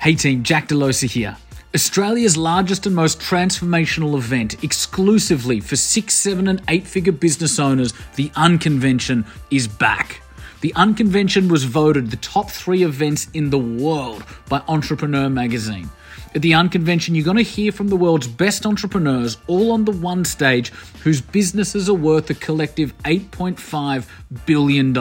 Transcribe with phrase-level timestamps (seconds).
[0.00, 1.36] Hey team, Jack Delosa here.
[1.74, 7.92] Australia's largest and most transformational event, exclusively for six, seven, and eight figure business owners,
[8.14, 10.22] the Unconvention, is back.
[10.60, 15.90] The Unconvention was voted the top three events in the world by Entrepreneur magazine.
[16.32, 19.90] At the Unconvention, you're going to hear from the world's best entrepreneurs all on the
[19.90, 20.70] one stage
[21.02, 24.06] whose businesses are worth a collective $8.5
[24.46, 24.94] billion.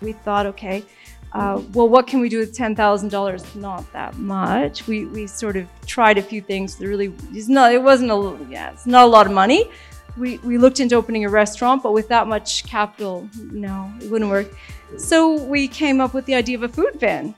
[0.00, 0.84] We thought, okay,
[1.32, 3.56] uh, well, what can we do with $10,000?
[3.56, 4.86] Not that much.
[4.86, 6.78] We, we sort of tried a few things.
[6.78, 9.68] Really, it's not, it wasn't a, yeah, it's not a lot of money
[10.16, 14.30] we, we looked into opening a restaurant, but with that much capital, no, it wouldn't
[14.30, 14.48] work.
[14.96, 17.34] So we came up with the idea of a food van.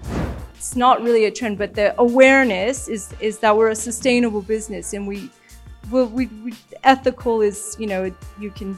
[0.55, 4.93] It's not really a trend, but the awareness is is that we're a sustainable business,
[4.93, 5.31] and we,
[5.91, 8.77] well, we, we ethical is you know you can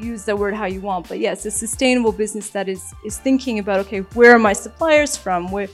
[0.00, 3.58] use the word how you want, but yes, a sustainable business that is is thinking
[3.58, 5.50] about okay, where are my suppliers from?
[5.50, 5.68] Where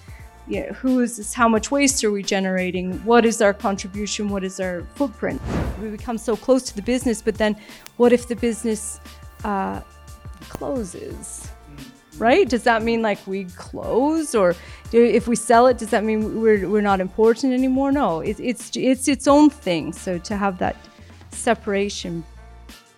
[0.48, 2.94] you know, who is this, how much waste are we generating?
[3.04, 4.28] What is our contribution?
[4.28, 5.40] What is our footprint?
[5.80, 7.56] We become so close to the business, but then
[7.96, 9.00] what if the business
[9.44, 9.80] uh,
[10.48, 11.48] closes?
[12.16, 12.48] Right?
[12.48, 14.56] Does that mean like we close, or
[14.92, 17.92] if we sell it, does that mean we're, we're not important anymore?
[17.92, 19.92] No, it, it's it's its own thing.
[19.92, 20.74] So to have that
[21.30, 22.24] separation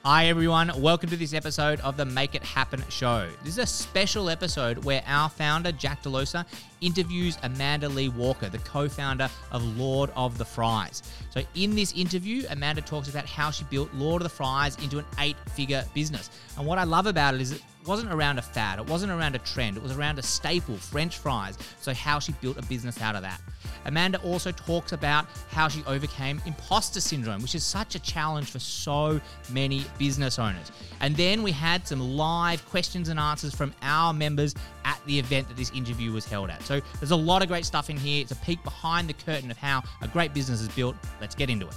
[0.02, 0.72] Hi, everyone.
[0.80, 3.28] Welcome to this episode of the Make It Happen show.
[3.44, 6.46] This is a special episode where our founder, Jack Delosa,
[6.80, 11.02] interviews Amanda Leigh Walker, the co founder of Lord of the Fries.
[11.28, 15.00] So, in this interview, Amanda talks about how she built Lord of the Fries into
[15.00, 16.30] an eight figure business.
[16.56, 19.34] And what I love about it is it wasn't around a fad, it wasn't around
[19.34, 21.58] a trend, it was around a staple, French fries.
[21.80, 23.40] So, how she built a business out of that.
[23.86, 28.58] Amanda also talks about how she overcame imposter syndrome, which is such a challenge for
[28.58, 29.20] so
[29.50, 30.70] many business owners.
[31.00, 34.54] And then we had some live questions and answers from our members
[34.84, 36.62] at the event that this interview was held at.
[36.62, 38.22] So there's a lot of great stuff in here.
[38.22, 40.96] It's a peek behind the curtain of how a great business is built.
[41.20, 41.74] Let's get into it.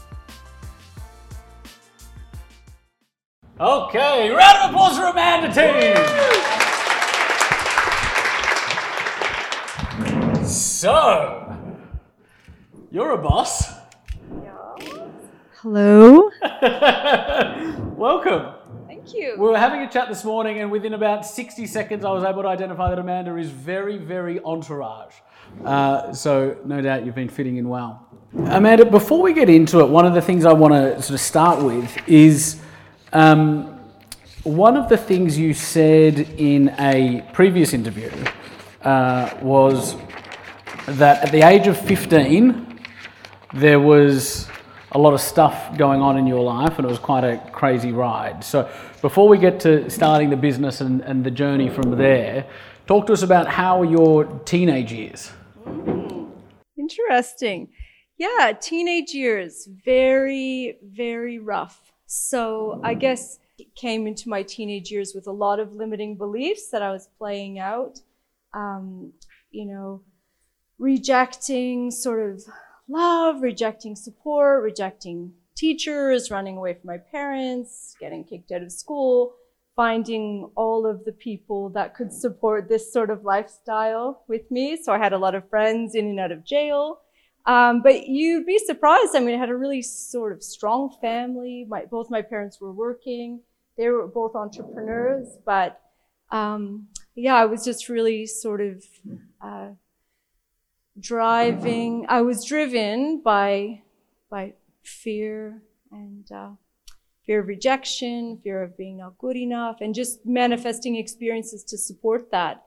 [3.60, 5.96] Okay, round of applause for Amanda team.
[10.44, 11.56] So,
[12.92, 13.72] you're a boss.
[15.62, 16.32] Hello.
[17.96, 18.56] Welcome.
[18.88, 19.36] Thank you.
[19.38, 22.42] We were having a chat this morning, and within about 60 seconds, I was able
[22.42, 25.14] to identify that Amanda is very, very entourage.
[25.64, 28.08] Uh, so, no doubt you've been fitting in well.
[28.34, 31.22] Amanda, before we get into it, one of the things I want to sort of
[31.22, 32.63] start with is
[33.14, 33.80] um,
[34.44, 38.12] one of the things you said in a previous interview
[38.82, 39.96] uh, was
[40.88, 42.80] that at the age of 15,
[43.54, 44.50] there was
[44.92, 47.92] a lot of stuff going on in your life and it was quite a crazy
[47.92, 48.44] ride.
[48.44, 48.70] So,
[49.02, 52.48] before we get to starting the business and, and the journey from there,
[52.88, 55.32] talk to us about how your teenage years.
[56.78, 57.70] Interesting.
[58.18, 61.93] Yeah, teenage years, very, very rough.
[62.16, 63.40] So, I guess
[63.76, 67.58] came into my teenage years with a lot of limiting beliefs that I was playing
[67.58, 68.00] out.
[68.54, 69.14] Um,
[69.50, 70.04] you know,
[70.78, 72.44] rejecting sort of
[72.88, 79.34] love, rejecting support, rejecting teachers, running away from my parents, getting kicked out of school,
[79.76, 84.78] finding all of the people that could support this sort of lifestyle with me.
[84.78, 87.00] So I had a lot of friends in and out of jail.
[87.46, 89.16] Um, but you'd be surprised.
[89.16, 91.66] I mean, I had a really sort of strong family.
[91.68, 93.42] My, both my parents were working.
[93.78, 95.28] They were both entrepreneurs.
[95.46, 95.82] But
[96.32, 98.84] um, yeah, I was just really sort of
[99.42, 99.70] uh,
[101.00, 102.06] driving.
[102.10, 103.82] I was driven by
[104.30, 104.54] by
[104.84, 106.50] fear and uh,
[107.26, 112.32] fear of rejection, fear of being not good enough, and just manifesting experiences to support
[112.32, 112.64] that.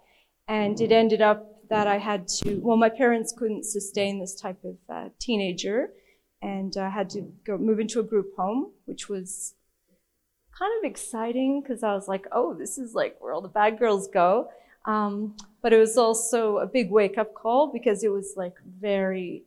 [0.48, 2.56] And it ended up that I had to.
[2.56, 5.90] Well, my parents couldn't sustain this type of uh, teenager,
[6.42, 9.54] and I uh, had to go move into a group home, which was
[10.58, 13.78] kind of exciting because I was like, oh, this is like where all the bad
[13.78, 14.48] girls go.
[14.86, 19.42] Um, but it was also a big wake up call because it was like very,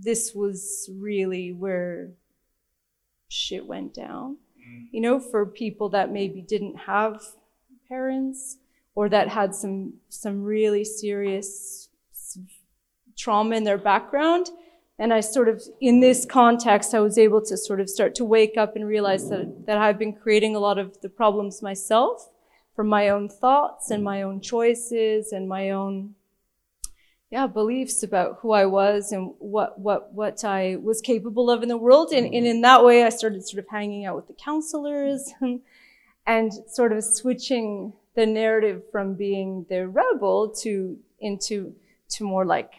[0.00, 2.10] this was really where
[3.28, 4.36] shit went down.
[4.92, 7.22] You know, for people that maybe didn't have
[7.88, 8.58] parents
[8.98, 11.88] or that had some some really serious
[13.16, 14.50] trauma in their background.
[14.98, 18.24] And I sort of, in this context, I was able to sort of start to
[18.24, 22.28] wake up and realize that, that I've been creating a lot of the problems myself
[22.74, 26.16] from my own thoughts and my own choices and my own,
[27.30, 31.68] yeah, beliefs about who I was and what, what, what I was capable of in
[31.68, 32.10] the world.
[32.10, 35.60] And, and in that way, I started sort of hanging out with the counselors and,
[36.26, 41.72] and sort of switching the narrative from being the rebel to, into,
[42.08, 42.72] to more like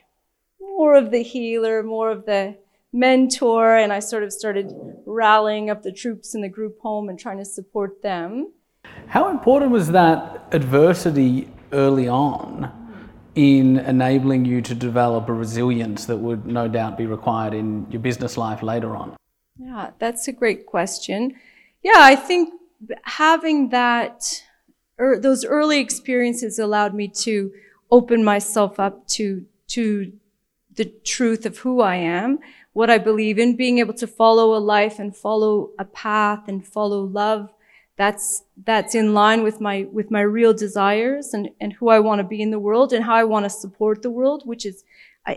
[0.59, 2.57] more of the healer, more of the
[2.91, 4.73] mentor, and I sort of started
[5.05, 8.51] rallying up the troops in the group home and trying to support them.
[9.07, 12.69] How important was that adversity early on
[13.35, 18.01] in enabling you to develop a resilience that would no doubt be required in your
[18.01, 19.15] business life later on?
[19.57, 21.35] Yeah, that's a great question.
[21.81, 22.53] Yeah, I think
[23.03, 24.43] having that,
[24.99, 27.51] er, those early experiences allowed me to
[27.91, 30.11] open myself up to to
[30.75, 32.39] the truth of who I am,
[32.73, 36.65] what I believe in, being able to follow a life and follow a path and
[36.65, 37.49] follow love.
[37.97, 42.19] That's, that's in line with my, with my real desires and, and who I want
[42.19, 44.85] to be in the world and how I want to support the world, which is,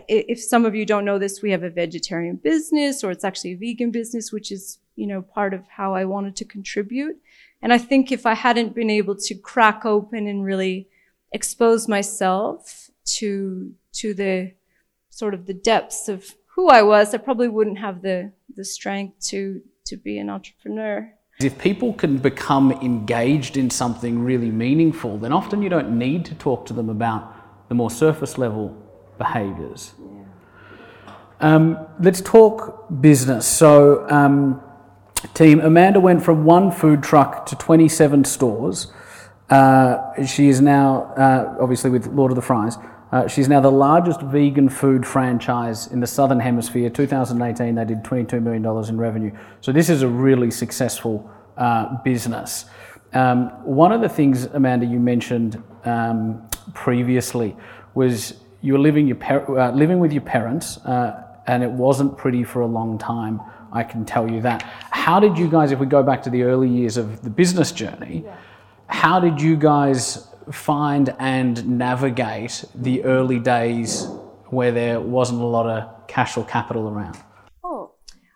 [0.07, 3.51] if some of you don't know this, we have a vegetarian business or it's actually
[3.51, 7.17] a vegan business, which is, you know, part of how I wanted to contribute.
[7.63, 10.89] And I think if I hadn't been able to crack open and really
[11.31, 14.53] expose myself to, to the,
[15.13, 19.19] sort of the depths of who I was, I probably wouldn't have the, the strength
[19.27, 21.13] to, to be an entrepreneur.
[21.39, 26.35] If people can become engaged in something really meaningful, then often you don't need to
[26.35, 28.75] talk to them about the more surface level
[29.17, 29.93] behaviors.
[29.99, 30.23] Yeah.
[31.41, 33.45] Um, let's talk business.
[33.45, 34.61] So, um,
[35.33, 38.91] team, Amanda went from one food truck to 27 stores.
[39.49, 42.77] Uh, she is now, uh, obviously, with Lord of the Fries.
[43.11, 46.89] Uh, she's now the largest vegan food franchise in the Southern Hemisphere.
[46.89, 49.31] 2018, they did $22 million in revenue.
[49.61, 52.65] So this is a really successful uh, business.
[53.13, 57.55] Um, one of the things, Amanda, you mentioned um, previously
[57.93, 58.33] was
[58.63, 62.61] you were living, your uh, living with your parents, uh, and it wasn't pretty for
[62.61, 63.39] a long time.
[63.71, 64.63] I can tell you that.
[65.03, 67.73] How did you guys, if we go back to the early years of the business
[67.73, 68.37] journey, yeah.
[68.87, 74.07] how did you guys find and navigate the early days
[74.45, 77.17] where there wasn't a lot of cash or capital around?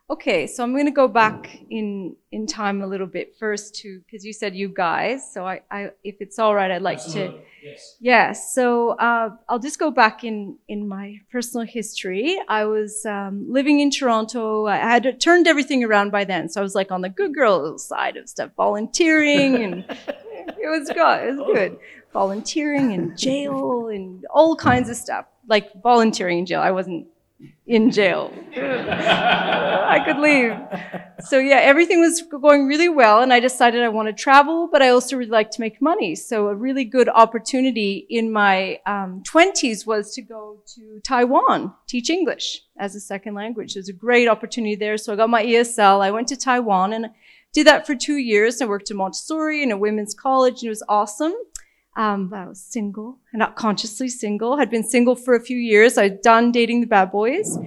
[0.10, 0.48] Okay.
[0.48, 4.26] So I'm going to go back in in time a little bit first to because
[4.26, 5.32] you said you guys.
[5.34, 7.40] So I, I, if it's all right, I'd like Absolutely.
[7.40, 7.46] to.
[7.64, 7.96] Yes.
[8.00, 8.32] Yeah.
[8.32, 12.40] So uh, I'll just go back in in my personal history.
[12.48, 14.68] I was um, living in Toronto.
[14.68, 16.48] I had turned everything around by then.
[16.48, 19.86] So I was like on the good girl side of stuff, volunteering and.
[20.48, 21.28] it was good.
[21.28, 21.78] It was good
[22.14, 25.26] volunteering in jail and all kinds of stuff.
[25.48, 26.62] Like volunteering in jail.
[26.62, 27.08] I wasn't
[27.68, 28.34] in jail.
[28.56, 30.54] I could leave.
[31.28, 34.82] So yeah, everything was going really well and I decided I want to travel, but
[34.82, 36.16] I also really like to make money.
[36.16, 42.10] So a really good opportunity in my um, 20s was to go to Taiwan, teach
[42.10, 43.76] English as a second language.
[43.76, 44.98] It was a great opportunity there.
[44.98, 46.02] So I got my ESL.
[46.02, 47.08] I went to Taiwan and
[47.54, 48.62] did that for two years.
[48.62, 51.34] I worked in Montessori in a women's college and it was awesome.
[51.98, 54.58] Um, I was single, not consciously single.
[54.58, 55.98] Had been single for a few years.
[55.98, 57.58] I'd done dating the bad boys,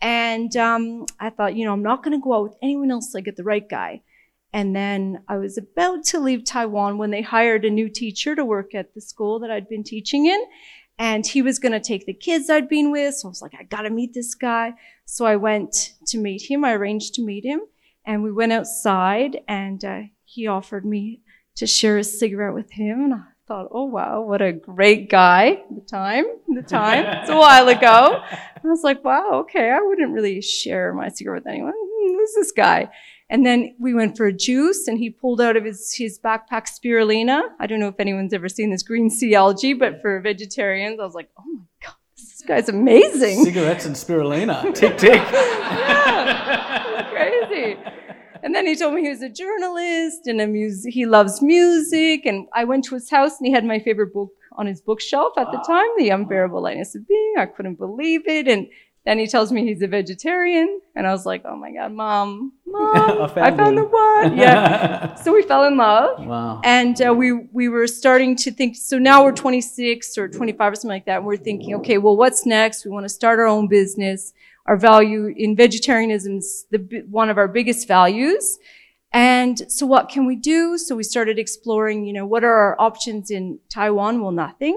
[0.00, 3.14] and um, I thought, you know, I'm not going to go out with anyone else.
[3.14, 4.02] I get the right guy.
[4.52, 8.44] And then I was about to leave Taiwan when they hired a new teacher to
[8.44, 10.42] work at the school that I'd been teaching in.
[10.98, 13.14] And he was going to take the kids I'd been with.
[13.14, 14.74] So I was like, I got to meet this guy.
[15.04, 16.64] So I went to meet him.
[16.64, 17.60] I arranged to meet him.
[18.04, 21.20] And we went outside and uh, he offered me
[21.56, 23.04] to share a cigarette with him.
[23.04, 25.62] And I thought, oh wow, what a great guy.
[25.74, 27.04] The time, the time.
[27.06, 28.22] it's a while ago.
[28.30, 31.72] I was like, wow, okay, I wouldn't really share my cigarette with anyone.
[31.74, 32.90] Hmm, who's this guy?
[33.30, 36.66] And then we went for a juice and he pulled out of his, his backpack
[36.66, 37.42] spirulina.
[37.58, 41.04] I don't know if anyone's ever seen this green sea algae, but for vegetarians, I
[41.04, 43.44] was like, oh my God, this guy's amazing.
[43.44, 44.74] Cigarettes and spirulina.
[44.74, 45.12] tick, tick.
[45.32, 47.07] yeah.
[48.42, 52.26] And then he told me he was a journalist and a music, he loves music.
[52.26, 55.34] And I went to his house and he had my favorite book on his bookshelf
[55.38, 57.34] at the time, The Unbearable Lightness of Being.
[57.38, 58.48] I couldn't believe it.
[58.48, 58.68] And
[59.04, 60.80] then he tells me he's a vegetarian.
[60.94, 64.36] And I was like, oh my God, mom, mom, I found, I found the one.
[64.36, 65.14] Yeah.
[65.22, 66.26] so we fell in love.
[66.26, 66.60] Wow.
[66.64, 70.74] And uh, we, we were starting to think, so now we're 26 or 25 or
[70.74, 71.18] something like that.
[71.18, 72.84] And we're thinking, okay, well, what's next?
[72.84, 74.34] We want to start our own business
[74.68, 78.58] our value in vegetarianism is the, one of our biggest values.
[79.12, 80.76] And so what can we do?
[80.76, 84.20] So we started exploring, you know, what are our options in Taiwan?
[84.20, 84.76] Well, nothing.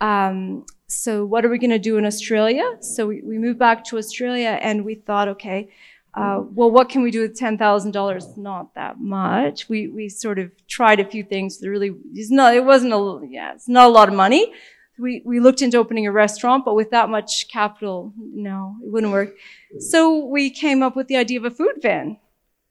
[0.00, 2.64] Um, so what are we going to do in Australia?
[2.80, 5.68] So we, we moved back to Australia and we thought, okay,
[6.14, 8.38] uh, well, what can we do with ten thousand dollars?
[8.38, 9.68] Not that much.
[9.68, 11.58] We we sort of tried a few things.
[11.58, 12.54] That really, it's not.
[12.54, 13.52] It wasn't a yeah.
[13.52, 14.50] It's not a lot of money.
[14.98, 19.12] We we looked into opening a restaurant, but with that much capital, no, it wouldn't
[19.12, 19.34] work.
[19.78, 22.18] So we came up with the idea of a food van.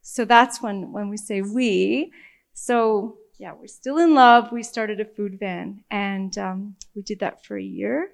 [0.01, 2.11] So that's when when we say we.
[2.53, 4.51] So yeah, we're still in love.
[4.51, 8.09] We started a food van, and um, we did that for a year,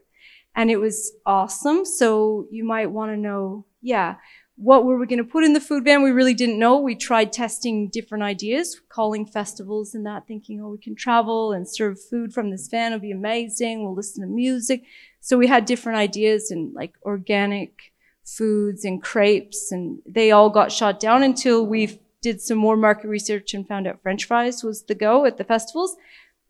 [0.55, 1.85] and it was awesome.
[1.85, 4.15] So you might want to know, yeah
[4.61, 6.03] what were we going to put in the food van?
[6.03, 6.77] We really didn't know.
[6.77, 11.67] We tried testing different ideas, calling festivals and that, thinking, oh, we can travel and
[11.67, 12.91] serve food from this van.
[12.91, 13.83] It'll be amazing.
[13.83, 14.83] We'll listen to music.
[15.19, 17.91] So we had different ideas and like organic
[18.23, 23.07] foods and crepes and they all got shot down until we did some more market
[23.07, 25.95] research and found out French fries was the go at the festivals.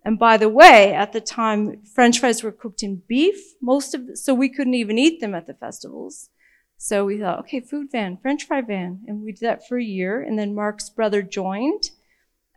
[0.04, 4.08] And by the way, at the time, French fries were cooked in beef, most of,
[4.08, 6.30] the, so we couldn't even eat them at the festivals.
[6.84, 9.84] So we thought, okay, food van, French fry van, and we did that for a
[9.84, 10.20] year.
[10.20, 11.92] And then Mark's brother joined,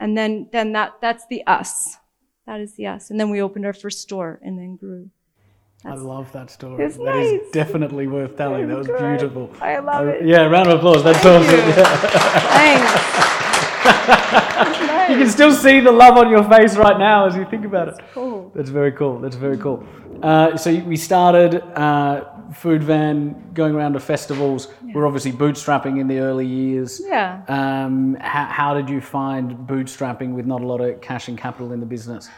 [0.00, 1.98] and then then that that's the us.
[2.46, 3.10] That is the us.
[3.10, 5.10] And then we opened our first store, and then grew.
[5.84, 6.82] I love that story.
[6.82, 7.50] It's That is nice.
[7.52, 8.66] definitely worth telling.
[8.68, 8.98] That was good.
[8.98, 9.50] beautiful.
[9.60, 10.24] I love it.
[10.24, 11.04] Yeah, round of applause.
[11.04, 11.58] That's Thank awesome.
[11.58, 11.64] you.
[11.74, 11.90] Yeah.
[12.56, 13.30] Thanks.
[15.10, 17.88] You can still see the love on your face right now as you think about
[17.88, 17.94] it.
[18.14, 18.33] Cool.
[18.54, 19.18] That's very cool.
[19.18, 19.84] That's very cool.
[20.23, 24.68] Uh, so we started uh, Food Van going around to festivals.
[24.94, 27.00] We're obviously bootstrapping in the early years.
[27.04, 27.42] Yeah.
[27.49, 31.73] Um, how, how did you find bootstrapping with not a lot of cash and capital
[31.73, 32.28] in the business?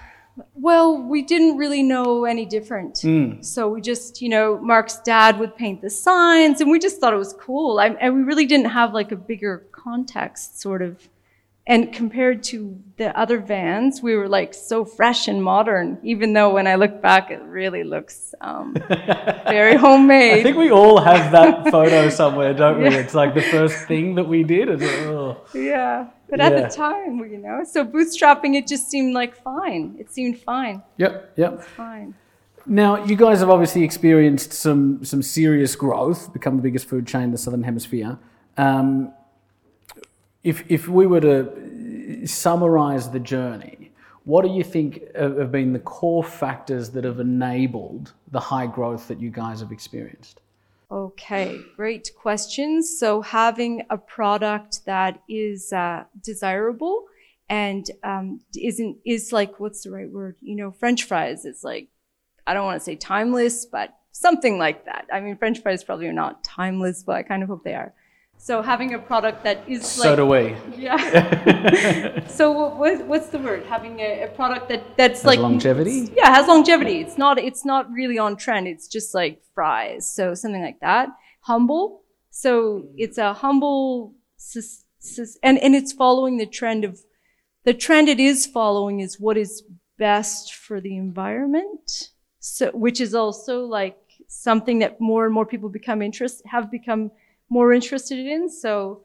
[0.54, 2.98] Well, we didn't really know any different.
[3.00, 3.40] Hmm.
[3.42, 7.14] So we just, you know, Mark's dad would paint the signs and we just thought
[7.14, 7.78] it was cool.
[7.78, 11.08] I, and we really didn't have like a bigger context sort of.
[11.68, 16.54] And compared to the other vans, we were like so fresh and modern, even though
[16.54, 18.76] when I look back, it really looks um,
[19.48, 20.38] very homemade.
[20.38, 22.86] I think we all have that photo somewhere, don't we?
[22.88, 24.68] It's like the first thing that we did.
[24.68, 25.44] It's, oh.
[25.54, 26.10] yeah.
[26.30, 29.96] But at the time, you know, so bootstrapping, it just seemed like fine.
[29.98, 30.82] It seemed fine.
[30.98, 31.64] Yep, yep.
[31.64, 32.14] Fine.
[32.64, 37.22] Now, you guys have obviously experienced some some serious growth, become the biggest food chain
[37.22, 38.18] in the Southern Hemisphere.
[38.56, 39.12] Um,
[40.46, 43.90] if if we were to summarize the journey,
[44.24, 49.08] what do you think have been the core factors that have enabled the high growth
[49.08, 50.40] that you guys have experienced?
[50.88, 52.96] Okay, great questions.
[52.96, 57.06] So having a product that is uh, desirable
[57.48, 60.36] and um, isn't is like what's the right word?
[60.40, 61.88] You know, French fries is like
[62.46, 65.06] I don't want to say timeless, but something like that.
[65.12, 67.92] I mean, French fries probably are not timeless, but I kind of hope they are.
[68.38, 70.56] So having a product that is so like do we.
[70.82, 72.26] yeah.
[72.28, 73.64] so what, what, what's the word?
[73.64, 76.12] Having a, a product that that's like longevity?
[76.16, 77.00] Yeah, has longevity.
[77.00, 78.68] It's not it's not really on trend.
[78.68, 80.08] It's just like fries.
[80.08, 81.08] So something like that.
[81.40, 82.02] Humble.
[82.30, 84.14] So it's a humble
[85.42, 87.00] and and it's following the trend of
[87.64, 89.64] the trend it is following is what is
[89.98, 92.10] best for the environment.
[92.38, 97.10] So which is also like something that more and more people become interest have become
[97.48, 98.48] more interested in.
[98.50, 99.02] So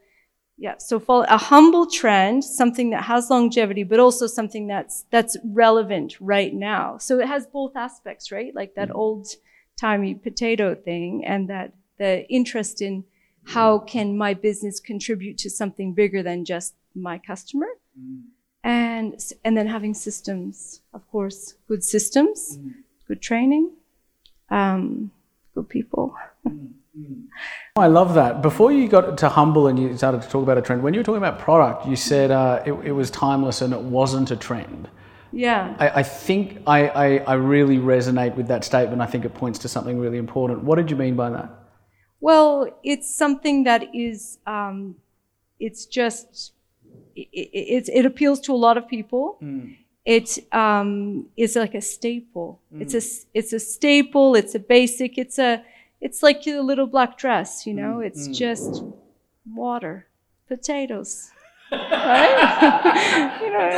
[0.62, 5.36] yeah, so follow a humble trend, something that has longevity, but also something that's that's
[5.44, 7.00] relevant right now.
[7.00, 8.54] So it has both aspects, right?
[8.54, 8.98] Like that mm-hmm.
[8.98, 9.28] old
[9.80, 13.06] timey potato thing, and that the interest in
[13.44, 17.70] how can my business contribute to something bigger than just my customer,
[18.00, 18.20] mm-hmm.
[18.64, 22.70] and and then having systems, of course, good systems, mm-hmm.
[23.08, 23.72] good training,
[24.52, 25.10] um,
[25.56, 26.16] good people.
[27.76, 28.42] I love that.
[28.42, 31.00] Before you got to humble and you started to talk about a trend, when you
[31.00, 34.36] were talking about product, you said uh, it, it was timeless and it wasn't a
[34.36, 34.90] trend.
[35.32, 35.76] Yeah.
[35.80, 39.02] I, I think I, I, I really resonate with that statement.
[39.02, 40.64] I think it points to something really important.
[40.64, 41.50] What did you mean by that?
[42.20, 44.96] Well, it's something that is, um,
[45.60, 46.52] it's just,
[47.16, 49.40] it, it, it appeals to a lot of people.
[50.04, 52.60] It um, is like a staple.
[52.78, 53.02] It's a,
[53.34, 54.36] it's a staple.
[54.36, 55.18] It's a basic.
[55.18, 55.64] It's a,
[56.02, 57.66] it's like a little black dress.
[57.66, 58.36] You know, mm, it's mm.
[58.36, 58.84] just
[59.46, 60.08] water,
[60.48, 61.32] potatoes,
[61.72, 63.40] right?
[63.42, 63.70] you know,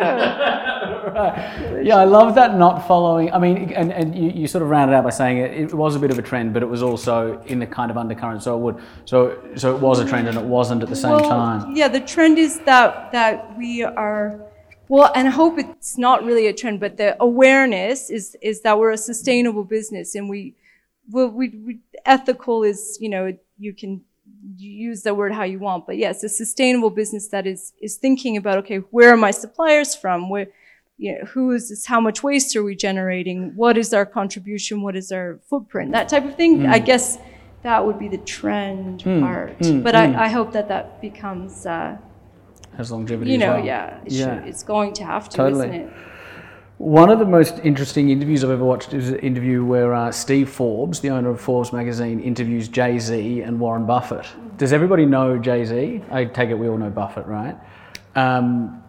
[0.00, 1.80] yeah.
[1.82, 3.32] Yeah, I love that not following.
[3.32, 5.96] I mean, and, and you, you sort of rounded out by saying it, it was
[5.96, 8.42] a bit of a trend, but it was also in the kind of undercurrent.
[8.42, 8.76] So it would,
[9.06, 11.74] so so it was a trend and it wasn't at the same well, time.
[11.74, 14.40] Yeah, the trend is that that we are
[14.88, 18.78] well, and I hope it's not really a trend, but the awareness is is that
[18.78, 20.54] we're a sustainable business and we
[21.08, 24.02] well, we, we ethical is you know you can
[24.56, 28.36] use the word how you want, but yes, a sustainable business that is is thinking
[28.36, 30.28] about okay, where are my suppliers from?
[30.28, 30.48] Where
[31.00, 31.86] you know, who is this?
[31.86, 33.56] How much waste are we generating?
[33.56, 34.82] What is our contribution?
[34.82, 35.92] What is our footprint?
[35.92, 36.66] That type of thing.
[36.66, 36.84] I mm.
[36.84, 37.18] guess
[37.62, 39.18] that would be the trend mm.
[39.18, 39.20] Mm.
[39.20, 39.82] part.
[39.82, 41.96] but I, I hope that that becomes, uh,
[42.76, 43.30] Has longevity.
[43.30, 43.64] you as know, well.
[43.64, 44.40] yeah, it Yeah.
[44.40, 45.68] should, it's going to have to, Totally.
[45.68, 45.92] isn't it?
[46.80, 50.48] One of the most interesting interviews I've ever watched is an interview where uh, Steve
[50.48, 54.26] Forbes, the owner of Forbes magazine, interviews Jay Z and Warren Buffett.
[54.56, 56.02] Does everybody know Jay Z?
[56.10, 57.54] I take it we all know Buffett, right?
[58.14, 58.82] Um,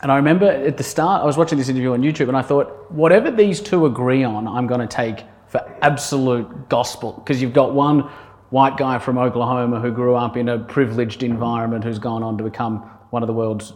[0.00, 2.42] and I remember at the start, I was watching this interview on YouTube and I
[2.42, 7.14] thought, whatever these two agree on, I'm going to take for absolute gospel.
[7.14, 8.02] Because you've got one
[8.50, 12.44] white guy from Oklahoma who grew up in a privileged environment who's gone on to
[12.44, 13.72] become one of the world's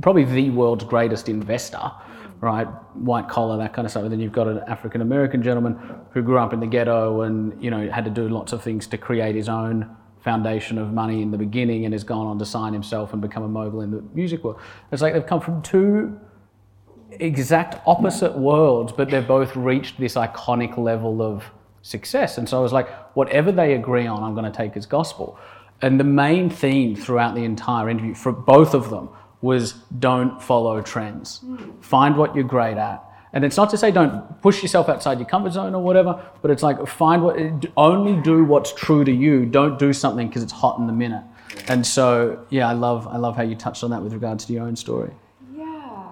[0.00, 1.90] probably the world's greatest investor,
[2.40, 2.66] right?
[2.94, 4.04] White collar, that kind of stuff.
[4.04, 5.78] And then you've got an African American gentleman
[6.12, 8.86] who grew up in the ghetto and you know had to do lots of things
[8.88, 12.44] to create his own foundation of money in the beginning, and has gone on to
[12.44, 14.60] sign himself and become a mogul in the music world.
[14.92, 16.18] It's like they've come from two
[17.12, 21.44] exact opposite worlds, but they've both reached this iconic level of
[21.82, 22.38] success.
[22.38, 25.38] And so I was like, whatever they agree on, I'm going to take as gospel.
[25.80, 29.08] And the main theme throughout the entire interview for both of them
[29.40, 31.44] was don't follow trends.
[31.80, 33.04] Find what you're great at.
[33.32, 36.50] And it's not to say don't push yourself outside your comfort zone or whatever, but
[36.50, 37.36] it's like find what
[37.76, 39.44] only do what's true to you.
[39.46, 41.22] Don't do something because it's hot in the minute.
[41.68, 44.52] And so, yeah, I love I love how you touched on that with regards to
[44.52, 45.12] your own story.
[45.54, 46.10] Yeah.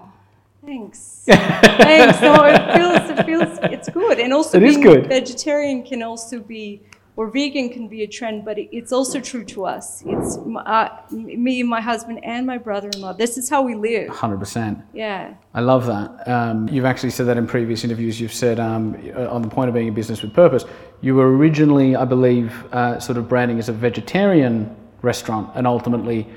[0.65, 1.23] Thanks.
[1.27, 2.21] Thanks.
[2.21, 4.19] No, it feels, it feels, it's good.
[4.21, 5.07] And also It is being good.
[5.09, 6.83] vegetarian can also be,
[7.17, 10.03] or vegan can be a trend, but it, it's also true to us.
[10.07, 13.15] It's uh, me, my husband, and my brother-in-law.
[13.15, 14.11] This is how we live.
[14.11, 14.83] 100%.
[14.93, 15.35] Yeah.
[15.55, 16.29] I love that.
[16.29, 18.21] Um, you've actually said that in previous interviews.
[18.21, 20.65] You've said um, uh, on the point of being a business with purpose,
[21.01, 26.29] you were originally, I believe, uh, sort of branding as a vegetarian restaurant and ultimately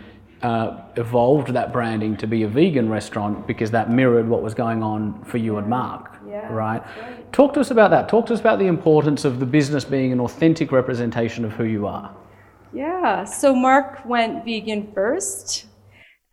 [0.42, 4.82] uh, evolved that branding to be a vegan restaurant because that mirrored what was going
[4.82, 6.16] on for you and Mark.
[6.28, 6.84] Yeah, right?
[7.32, 8.08] Talk to us about that.
[8.08, 11.66] Talk to us about the importance of the business being an authentic representation of who
[11.66, 12.16] you are.
[12.72, 13.26] Yeah.
[13.26, 15.66] So Mark went vegan first,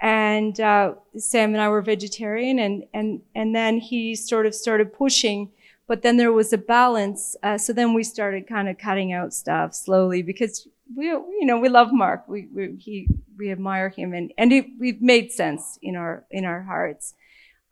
[0.00, 4.92] and uh, Sam and I were vegetarian, and and and then he sort of started
[4.92, 5.50] pushing.
[5.88, 7.37] But then there was a balance.
[7.42, 11.59] Uh, so then we started kind of cutting out stuff slowly because we, you know,
[11.59, 12.29] we love Mark.
[12.29, 16.44] We, we he we admire him, and and it, we've made sense in our in
[16.44, 17.14] our hearts.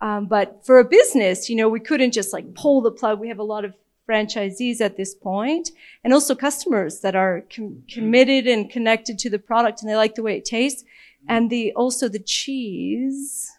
[0.01, 3.21] Um, but for a business, you know, we couldn't just like pull the plug.
[3.21, 3.75] We have a lot of
[4.09, 5.71] franchisees at this point
[6.03, 10.15] and also customers that are com- committed and connected to the product and they like
[10.15, 10.85] the way it tastes.
[11.27, 13.51] And the, also the cheese,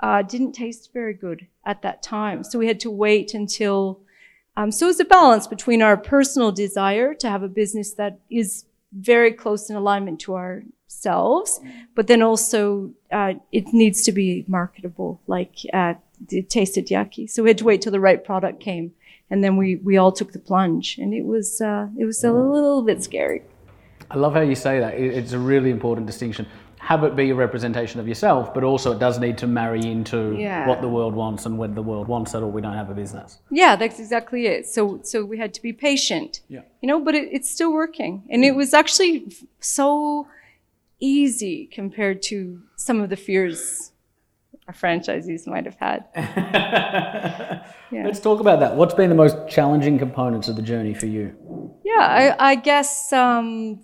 [0.00, 2.44] uh, didn't taste very good at that time.
[2.44, 4.00] So we had to wait until,
[4.56, 8.64] um, so it's a balance between our personal desire to have a business that is
[8.92, 11.60] very close in alignment to ourselves,
[11.94, 15.20] but then also uh, it needs to be marketable.
[15.26, 15.94] Like uh,
[16.30, 18.92] it tasted yucky, so we had to wait till the right product came,
[19.30, 22.32] and then we we all took the plunge, and it was uh, it was a
[22.32, 23.42] little bit scary.
[24.10, 24.94] I love how you say that.
[24.94, 26.46] It's a really important distinction.
[26.88, 30.34] Have it be a representation of yourself, but also it does need to marry into
[30.38, 30.66] Yeah.
[30.66, 32.94] what the world wants, and when the world wants it, or we don't have a
[32.94, 33.38] business.
[33.50, 34.66] Yeah, that's exactly it.
[34.66, 36.40] So so we had to be patient.
[36.48, 36.62] Yeah.
[36.80, 39.14] You know, but it, it's still working, and it was actually
[39.60, 40.26] so
[41.00, 43.92] easy compared to some of the fears
[44.66, 46.04] our franchisees might have had.
[47.90, 48.04] Yeah.
[48.04, 48.76] Let's talk about that.
[48.76, 51.34] What's been the most challenging components of the journey for you?
[51.86, 53.80] Yeah, I, I guess um,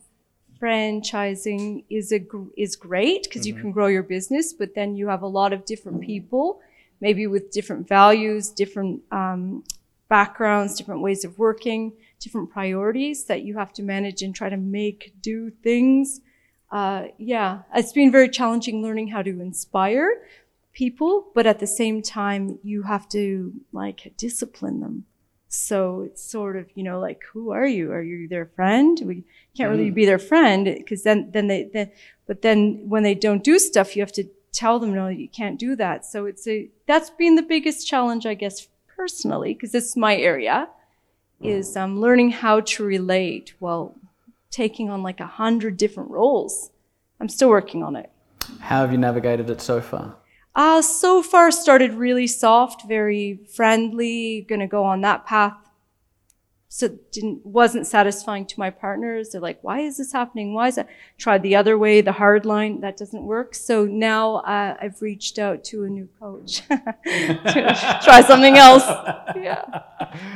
[0.64, 2.20] franchising is a
[2.56, 5.66] is great because you can grow your business, but then you have a lot of
[5.66, 6.60] different people,
[7.02, 9.62] maybe with different values, different um,
[10.08, 14.56] backgrounds, different ways of working, different priorities that you have to manage and try to
[14.56, 16.22] make do things.
[16.72, 20.08] Uh, yeah, it's been very challenging learning how to inspire
[20.72, 25.04] people, but at the same time, you have to like discipline them.
[25.54, 27.92] So it's sort of, you know, like, who are you?
[27.92, 29.00] Are you their friend?
[29.04, 29.24] We
[29.56, 31.92] can't really be their friend because then, then they, then,
[32.26, 35.58] but then when they don't do stuff, you have to tell them, no, you can't
[35.58, 36.04] do that.
[36.04, 40.16] So it's a, that's been the biggest challenge, I guess, personally, because this is my
[40.16, 40.68] area,
[41.40, 43.94] is um, learning how to relate while
[44.50, 46.70] taking on like a hundred different roles.
[47.20, 48.10] I'm still working on it.
[48.60, 50.16] How have you navigated it so far?
[50.54, 55.64] Uh, so far started really soft, very friendly, gonna go on that path
[56.74, 59.28] so it didn't wasn't satisfying to my partners.
[59.28, 60.54] They're like, why is this happening?
[60.54, 60.88] Why is that?
[61.18, 63.54] Tried the other way, the hard line, that doesn't work.
[63.54, 68.82] So now uh, I've reached out to a new coach to try something else.
[69.36, 69.82] Yeah,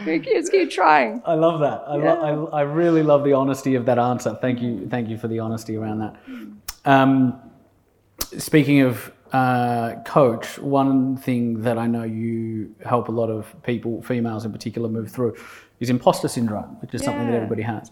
[0.05, 1.23] just keep trying.
[1.27, 1.83] I love that.
[1.89, 2.13] I, yeah.
[2.13, 4.39] lo- I, I, really love the honesty of that answer.
[4.41, 6.15] Thank you, thank you for the honesty around that.
[6.85, 7.41] Um,
[8.37, 14.03] speaking of uh, coach, one thing that I know you help a lot of people,
[14.03, 15.37] females in particular, move through
[15.81, 17.07] is imposter syndrome, which is yeah.
[17.07, 17.91] something that everybody has.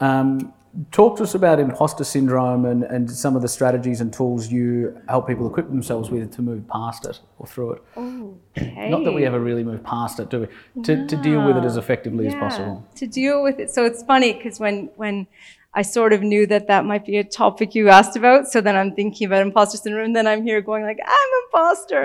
[0.00, 0.52] Um,
[0.90, 5.00] talk to us about imposter syndrome and, and some of the strategies and tools you
[5.08, 7.82] help people equip themselves with to move past it or through it.
[7.96, 8.90] Okay.
[8.90, 10.82] Not that we ever really move past it, do we?
[10.82, 11.06] To, no.
[11.06, 12.32] to deal with it as effectively yeah.
[12.32, 12.88] as possible.
[12.96, 13.70] To deal with it.
[13.70, 15.26] So it's funny because when, when
[15.76, 18.46] I sort of knew that that might be a topic you asked about.
[18.46, 20.06] So then I'm thinking about imposter syndrome.
[20.06, 22.04] And then I'm here going like, I'm an imposter.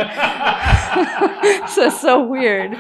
[1.68, 2.78] so so weird.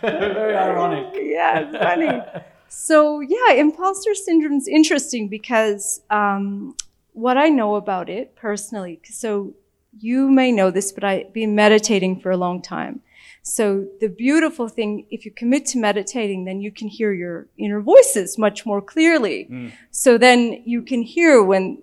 [0.00, 1.14] Very ironic.
[1.14, 2.20] Yeah, it's funny.
[2.68, 6.76] So yeah, imposter syndrome is interesting because um,
[7.12, 9.00] what I know about it personally.
[9.04, 9.54] So
[9.98, 13.00] you may know this, but I've been meditating for a long time.
[13.42, 17.80] So the beautiful thing, if you commit to meditating, then you can hear your inner
[17.80, 19.48] voices much more clearly.
[19.50, 19.72] Mm.
[19.90, 21.82] So then you can hear when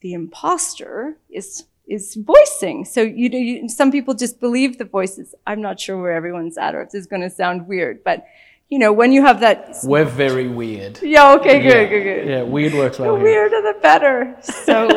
[0.00, 2.84] the imposter is is voicing.
[2.84, 5.34] So you, you some people just believe the voices.
[5.44, 8.24] I'm not sure where everyone's at, or if this is going to sound weird, but
[8.68, 9.76] you know, when you have that.
[9.84, 11.00] We're very weird.
[11.02, 11.32] Yeah.
[11.34, 11.60] Okay.
[11.60, 11.68] Good.
[11.68, 11.84] Yeah.
[11.84, 12.04] Good.
[12.04, 12.28] Good.
[12.28, 12.42] Yeah.
[12.42, 13.16] Weird works well.
[13.16, 14.36] The weirder the better.
[14.40, 14.88] So.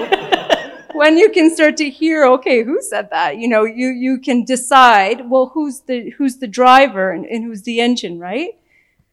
[0.96, 3.38] when you can start to hear, okay, who said that?
[3.38, 7.64] You know, you, you can decide, well, who's the, who's the driver and, and who's
[7.64, 8.58] the engine, right?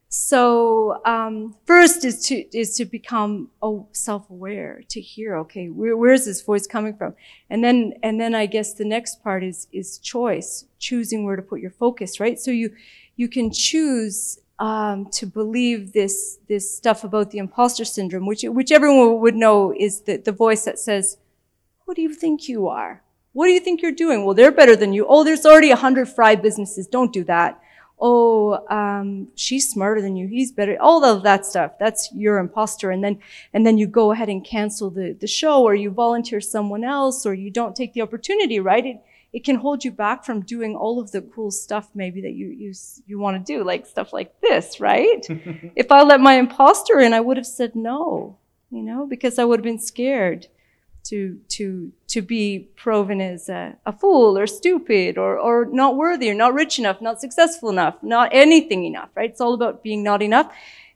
[0.09, 6.12] So, um, first is to, is to become oh, self-aware, to hear, okay, where, where
[6.12, 7.14] is this voice coming from?
[7.49, 11.42] And then, and then I guess the next part is, is choice, choosing where to
[11.42, 12.38] put your focus, right?
[12.38, 12.75] So you,
[13.16, 18.71] you can choose um, to believe this this stuff about the imposter syndrome, which which
[18.71, 21.16] everyone would know is the, the voice that says,
[21.92, 23.02] who do you think you are?
[23.35, 24.24] What do you think you're doing?
[24.24, 25.05] Well, they're better than you.
[25.07, 26.87] Oh, there's already a hundred fry businesses.
[26.87, 27.61] Don't do that.
[28.00, 30.26] Oh, um, she's smarter than you.
[30.26, 30.78] He's better.
[30.81, 31.72] All of that stuff.
[31.78, 32.90] That's your imposter.
[32.90, 33.18] And then,
[33.52, 37.26] and then you go ahead and cancel the, the show or you volunteer someone else
[37.26, 38.87] or you don't take the opportunity, right?
[38.87, 38.96] It,
[39.35, 42.46] it can hold you back from doing all of the cool stuff maybe that you,
[42.46, 42.72] you,
[43.07, 45.26] you want to do, like stuff like this, right?
[45.76, 48.38] if I let my imposter in, I would have said no,
[48.70, 50.46] you know, because I would have been scared
[51.05, 56.31] to to to be proven as a, a, fool or stupid or or not worthy
[56.31, 59.31] or not rich enough, not successful enough, not anything enough, right?
[59.31, 60.53] It's all about being not enough.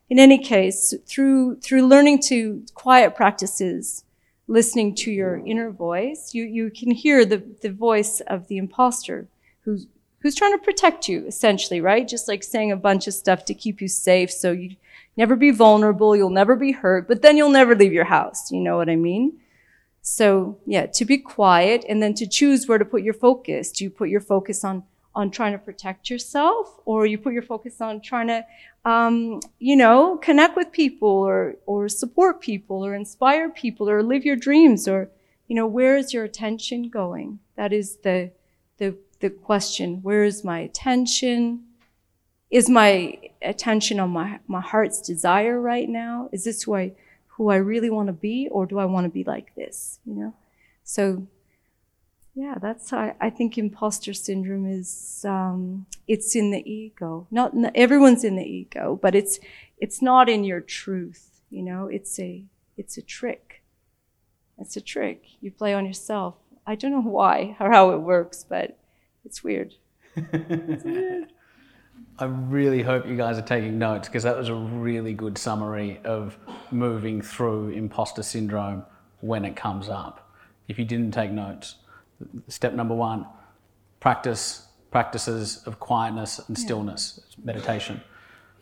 [0.09, 4.05] In any case, through through learning to quiet practices,
[4.47, 9.27] listening to your inner voice, you you can hear the the voice of the imposter
[9.61, 9.87] who's
[10.19, 12.07] who's trying to protect you essentially, right?
[12.07, 14.75] Just like saying a bunch of stuff to keep you safe so you
[15.15, 18.51] never be vulnerable, you'll never be hurt, but then you'll never leave your house.
[18.51, 19.39] You know what I mean?
[20.09, 23.71] So yeah, to be quiet and then to choose where to put your focus.
[23.71, 27.41] Do you put your focus on on trying to protect yourself, or you put your
[27.41, 28.45] focus on trying to,
[28.85, 34.23] um, you know, connect with people, or or support people, or inspire people, or live
[34.23, 35.09] your dreams, or
[35.47, 37.39] you know, where is your attention going?
[37.57, 38.31] That is the
[38.77, 40.01] the the question.
[40.03, 41.65] Where is my attention?
[42.49, 46.29] Is my attention on my my heart's desire right now?
[46.31, 46.93] Is this who I
[47.37, 49.99] who I really want to be, or do I want to be like this?
[50.05, 50.33] You know,
[50.83, 51.27] so
[52.33, 55.25] yeah, that's how I, I think imposter syndrome is.
[55.27, 57.27] Um, it's in the ego.
[57.31, 59.39] Not, not everyone's in the ego, but it's
[59.79, 61.41] it's not in your truth.
[61.49, 62.43] You know, it's a
[62.77, 63.63] it's a trick.
[64.59, 66.35] It's a trick you play on yourself.
[66.65, 68.77] I don't know why or how it works, but
[69.25, 69.73] it's weird.
[70.15, 71.33] it's weird.
[72.19, 75.99] I really hope you guys are taking notes because that was a really good summary
[76.03, 76.37] of
[76.71, 78.83] moving through imposter syndrome
[79.21, 80.31] when it comes up.
[80.67, 81.75] If you didn't take notes,
[82.47, 83.27] step number one,
[83.99, 87.45] practice practices of quietness and stillness, yeah.
[87.45, 88.01] meditation.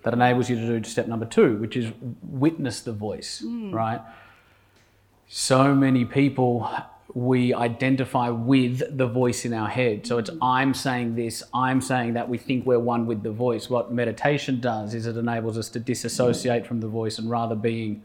[0.04, 3.74] That enables you to do step number two, which is witness the voice, mm.
[3.74, 4.02] right?
[5.28, 6.70] So many people
[7.16, 10.06] we identify with the voice in our head.
[10.06, 10.44] So it's mm-hmm.
[10.44, 12.28] I'm saying this, I'm saying that.
[12.28, 13.70] We think we're one with the voice.
[13.70, 16.68] What meditation does is it enables us to disassociate mm-hmm.
[16.68, 18.04] from the voice and rather being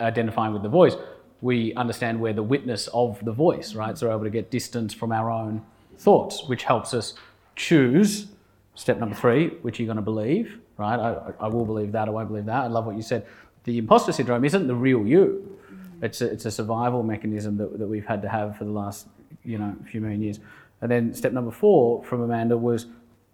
[0.00, 0.94] identifying with the voice,
[1.40, 3.88] we understand we're the witness of the voice, right?
[3.88, 3.96] Mm-hmm.
[3.96, 5.64] So we're able to get distance from our own
[5.96, 7.14] thoughts, which helps us
[7.56, 8.28] choose
[8.76, 11.00] step number three, which you're going to believe, right?
[11.00, 12.62] I, I will believe that, I won't believe that.
[12.62, 13.26] I love what you said.
[13.64, 15.57] The imposter syndrome isn't the real you
[16.02, 19.06] it's a, it's a survival mechanism that, that we've had to have for the last
[19.44, 20.40] you know few million years.
[20.80, 22.86] And then step number four from Amanda was,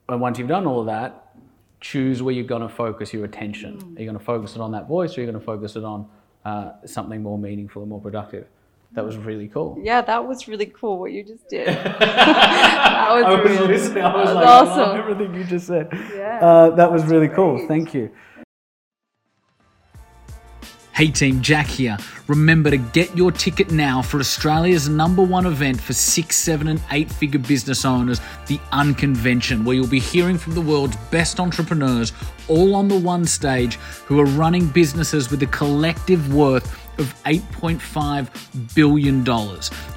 [0.09, 1.35] and once you've done all of that,
[1.81, 3.77] choose where you're going to focus your attention.
[3.97, 5.77] Are you going to focus it on that voice, or are you going to focus
[5.77, 6.09] it on
[6.47, 8.47] uh, something more meaningful and more productive?
[8.93, 9.77] That was really cool.
[9.83, 11.67] Yeah, that was really cool what you just did.
[11.69, 14.05] that was, I was really, listening.
[14.05, 14.97] I was that like, awesome.
[14.99, 15.89] everything you just said.
[16.15, 17.57] Yeah, Uh, that was really cool.
[17.57, 17.69] great.
[17.69, 18.11] Thank you.
[20.95, 21.99] Hey team, Jack here.
[22.29, 26.81] Remember to get your ticket now for Australia's number one event for six, seven, and
[26.93, 32.13] eight figure business owners, the Unconvention, where you'll be hearing from the world's best entrepreneurs
[32.47, 33.75] all on the one stage
[34.07, 39.25] who are running businesses with a collective worth of $8.5 billion.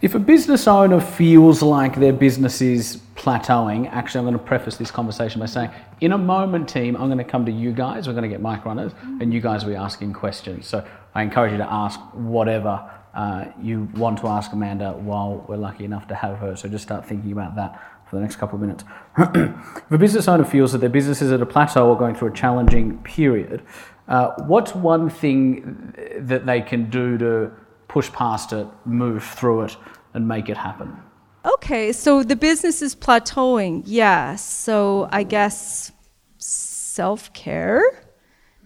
[0.02, 4.78] If a business owner feels like their business is plateauing, actually, I'm going to preface
[4.78, 8.08] this conversation by saying, in a moment, team, I'm going to come to you guys.
[8.08, 10.68] We're going to get mic runners, and you guys will be asking questions.
[10.68, 15.56] So I encourage you to ask whatever uh, you want to ask Amanda while we're
[15.56, 16.56] lucky enough to have her.
[16.58, 18.84] So just start thinking about that for the next couple of minutes.
[19.18, 22.28] if a business owner feels that their business is at a plateau or going through
[22.28, 23.64] a challenging period,
[24.10, 27.52] uh, what's one thing that they can do to
[27.96, 29.78] push past it, move through it,
[30.14, 30.98] and make it happen?
[31.46, 33.84] Okay, so the business is plateauing.
[33.86, 35.94] Yeah, so I guess
[36.38, 37.82] self care.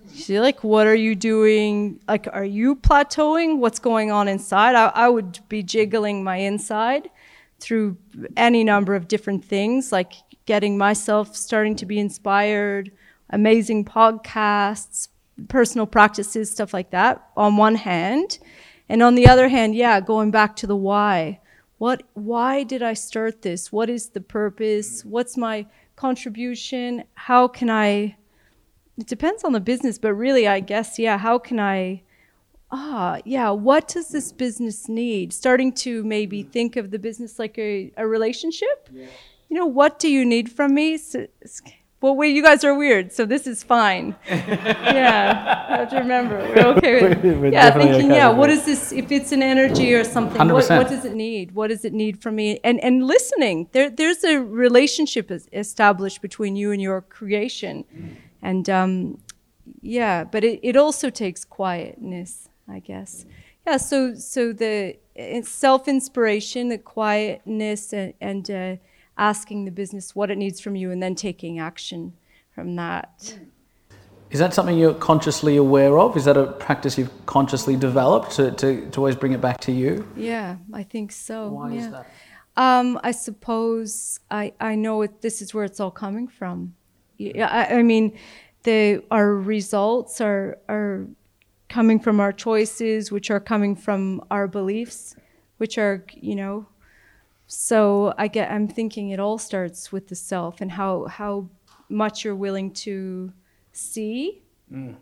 [0.08, 2.00] See, like, what are you doing?
[2.08, 3.60] Like, are you plateauing?
[3.60, 4.74] What's going on inside?
[4.74, 7.12] I, I would be jiggling my inside
[7.60, 7.98] through
[8.36, 10.14] any number of different things, like
[10.48, 12.92] getting myself starting to be inspired,
[13.30, 15.10] amazing podcasts,
[15.50, 18.40] personal practices, stuff like that, on one hand.
[18.90, 21.40] And on the other hand, yeah, going back to the why.
[21.78, 23.72] What why did I start this?
[23.72, 25.06] What is the purpose?
[25.06, 27.04] What's my contribution?
[27.14, 28.18] How can I
[28.98, 32.04] it depends on the business, but really I guess yeah, how can I
[32.72, 35.34] ah, yeah, what does this business need?
[35.34, 38.90] Starting to maybe think of the business like a, a relationship.
[39.50, 40.98] You know, what do you need from me?
[40.98, 41.26] So,
[42.02, 44.16] well, wait, you guys are weird, so this is fine.
[44.28, 46.38] yeah, I have to remember.
[46.38, 48.54] We're okay with We're- we're Yeah, thinking, yeah, with what it.
[48.60, 48.92] is this?
[48.92, 51.52] If it's an energy or something, what, what does it need?
[51.54, 52.60] What does it need from me?
[52.64, 53.68] And and listening.
[53.72, 57.84] There there's a relationship established between you and your creation,
[58.42, 59.20] and um,
[59.82, 63.26] yeah, but it, it also takes quietness, I guess.
[63.68, 64.96] Yeah, so so the
[65.44, 68.76] self inspiration, the quietness, and, and uh,
[69.20, 72.14] asking the business what it needs from you, and then taking action
[72.56, 73.38] from that.
[74.32, 76.16] Is that something you're consciously aware of?
[76.16, 79.72] Is that a practice you've consciously developed to, to, to always bring it back to
[79.72, 80.08] you?
[80.16, 81.50] Yeah, I think so.
[81.50, 81.80] Why yeah.
[81.80, 82.08] is that?
[82.56, 86.76] Um, I suppose I, I know it, this is where it's all coming from.
[87.18, 88.18] Yeah, I, I mean,
[88.64, 91.08] the our results are are
[91.68, 95.16] coming from our choices, which are coming from our beliefs,
[95.58, 96.68] which are you know.
[97.52, 101.50] So I get I'm thinking it all starts with the self and how how
[101.90, 103.34] much you're willing to
[103.72, 104.96] see, mm.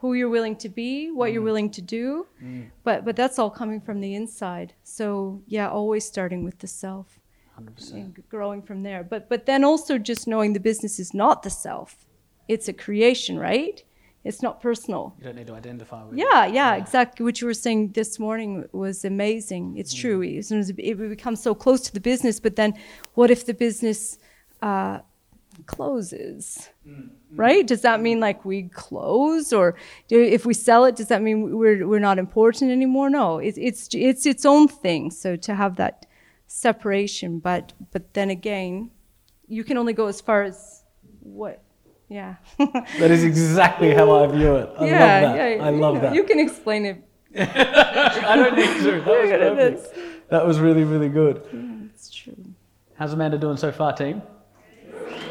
[0.00, 1.44] who you're willing to be, what you're mm.
[1.44, 2.68] willing to do, mm.
[2.82, 4.74] but but that's all coming from the inside.
[4.82, 7.20] So yeah, always starting with the self
[7.56, 7.92] 100%.
[7.92, 9.04] and growing from there.
[9.04, 12.04] But but then also just knowing the business is not the self;
[12.48, 13.84] it's a creation, right?
[14.24, 15.14] It's not personal.
[15.18, 17.24] You don't need to identify with Yeah, yeah, exactly.
[17.24, 19.76] What you were saying this morning was amazing.
[19.76, 20.20] It's true.
[20.20, 20.38] Mm.
[20.38, 22.74] As soon as it it becomes so close to the business, but then
[23.14, 24.18] what if the business
[24.60, 25.00] uh,
[25.66, 26.68] closes?
[26.86, 27.10] Mm, mm.
[27.34, 27.66] Right?
[27.66, 29.74] Does that mean like we close, or
[30.06, 33.10] do, if we sell it, does that mean we're we're not important anymore?
[33.10, 35.10] No, it's it's it's its own thing.
[35.10, 36.06] So to have that
[36.46, 38.92] separation, but but then again,
[39.48, 40.84] you can only go as far as
[41.20, 41.60] what.
[42.08, 42.34] Yeah.
[42.58, 44.70] That is exactly how I view it.
[44.78, 45.36] I yeah, love that.
[45.36, 45.64] yeah.
[45.64, 46.14] I you love know, that.
[46.14, 47.02] You can explain it.
[47.38, 49.00] I don't need to.
[49.00, 50.28] That was You're good at perfect.
[50.28, 51.42] That was really, really good.
[51.94, 52.36] It's true.
[52.94, 54.22] How's Amanda doing so far, team?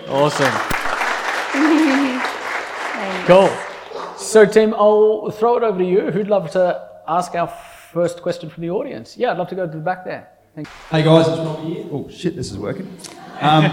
[0.07, 0.51] Awesome.
[3.25, 3.49] Cool.
[4.17, 6.11] So, team, I'll throw it over to you.
[6.11, 7.47] Who'd love to ask our
[7.91, 9.15] first question from the audience?
[9.15, 10.29] Yeah, I'd love to go to the back there.
[10.55, 10.73] Thank you.
[10.89, 11.85] Hey guys, it's Robbie here.
[11.91, 12.97] Oh shit, this is working.
[13.39, 13.65] Um,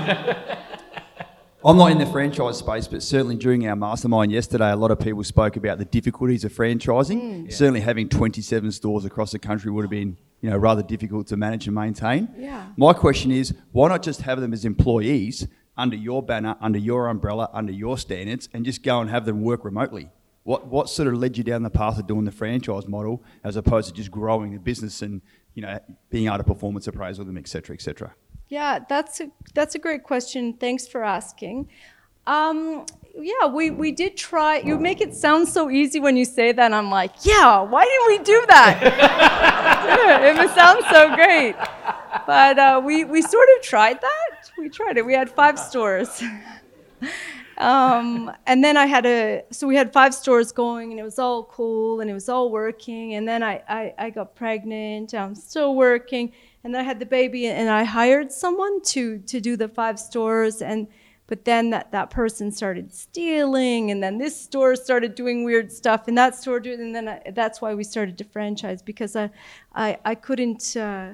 [1.69, 4.99] I'm not in the franchise space, but certainly during our mastermind yesterday, a lot of
[4.99, 7.21] people spoke about the difficulties of franchising.
[7.21, 7.53] Mm.
[7.53, 11.37] Certainly, having 27 stores across the country would have been, you know, rather difficult to
[11.37, 12.31] manage and maintain.
[12.39, 12.69] Yeah.
[12.79, 17.07] My question is, why not just have them as employees under your banner, under your
[17.07, 20.09] umbrella, under your standards, and just go and have them work remotely?
[20.45, 23.57] What what sort of led you down the path of doing the franchise model as
[23.57, 25.21] opposed to just growing the business and
[25.53, 25.79] you know
[26.09, 28.15] being able to performance appraise with them, et cetera, et cetera?
[28.49, 30.55] Yeah, that's a that's a great question.
[30.55, 31.69] Thanks for asking.
[32.27, 32.85] Um,
[33.21, 34.59] yeah, we, we did try.
[34.59, 36.73] You make it sound so easy when you say that.
[36.73, 40.37] I'm like, yeah, why didn't we do that?
[40.39, 41.57] it sounds so great.
[42.27, 44.51] But uh, we, we sort of tried that.
[44.59, 45.07] We tried it.
[45.07, 46.23] We had five stores.
[47.59, 51.19] um, and then I had a, so we had five stores going and it was
[51.19, 53.15] all cool and it was all working.
[53.15, 55.15] And then I, I, I got pregnant.
[55.15, 56.33] I'm still working.
[56.65, 60.61] And I had the baby and I hired someone to, to do the five stores.
[60.61, 60.89] And
[61.29, 66.09] but then that, that person started stealing and then this store started doing weird stuff
[66.09, 69.31] and that store did and then I, that's why we started to franchise because i
[69.75, 71.13] i, I couldn't uh,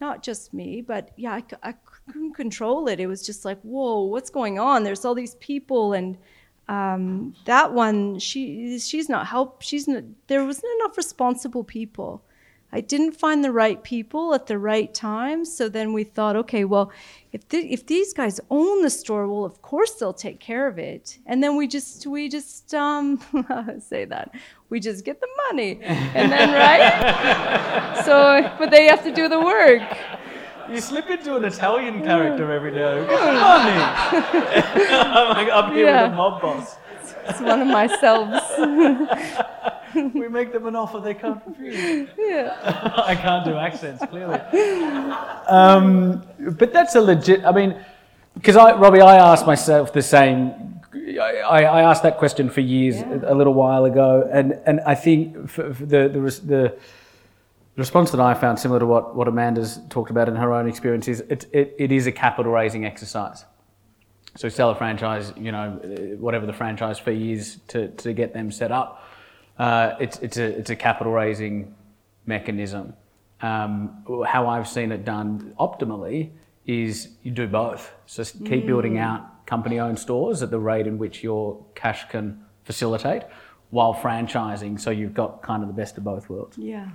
[0.00, 1.74] not just me but yeah I, I
[2.06, 5.94] couldn't control it it was just like whoa what's going on there's all these people
[5.94, 6.18] and
[6.66, 12.24] um, that one she she's not help she's not there wasn't enough responsible people
[12.76, 15.44] I didn't find the right people at the right time.
[15.44, 16.90] So then we thought, okay, well,
[17.32, 21.18] if if these guys own the store, well, of course they'll take care of it.
[21.24, 23.20] And then we just we just um,
[23.80, 24.34] say that
[24.70, 28.02] we just get the money, and then right.
[28.08, 28.16] so,
[28.58, 29.82] but they have to do the work.
[30.68, 32.94] You slip into an Italian character every day.
[33.06, 33.80] Money.
[34.90, 36.02] I'm up here Yeah.
[36.04, 36.76] with a mob boss.
[37.28, 38.40] It's one of my selves.
[40.14, 42.08] We make them an offer they can't refuse.
[42.18, 42.56] yeah.
[43.06, 44.38] I can't do accents, clearly.
[45.46, 46.22] Um,
[46.58, 47.44] but that's a legit.
[47.44, 47.76] I mean,
[48.34, 50.80] because I, Robbie, I asked myself the same.
[50.94, 53.20] I, I asked that question for years, Yeah.
[53.24, 56.78] a, little while ago, and, and I think for, for the, the res- the
[57.76, 61.08] response that I found similar to what, what Amanda's talked about in her own experience
[61.08, 63.44] is it, it, it is a capital raising exercise.
[64.36, 65.70] So sell a franchise, you know,
[66.18, 69.02] whatever the franchise fee is to, to get them set up.
[69.58, 71.74] Uh, it's, it's, a, it's a capital raising
[72.26, 72.94] mechanism.
[73.40, 76.30] Um, how I've seen it done optimally
[76.66, 77.92] is you do both.
[78.06, 82.42] So keep building out company owned stores at the rate in which your cash can
[82.64, 83.22] facilitate
[83.70, 84.80] while franchising.
[84.80, 86.56] So you've got kind of the best of both worlds.
[86.56, 86.88] Yeah.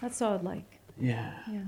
[0.00, 0.78] That's what I'd like.
[1.00, 1.32] Yeah.
[1.50, 1.62] Yeah.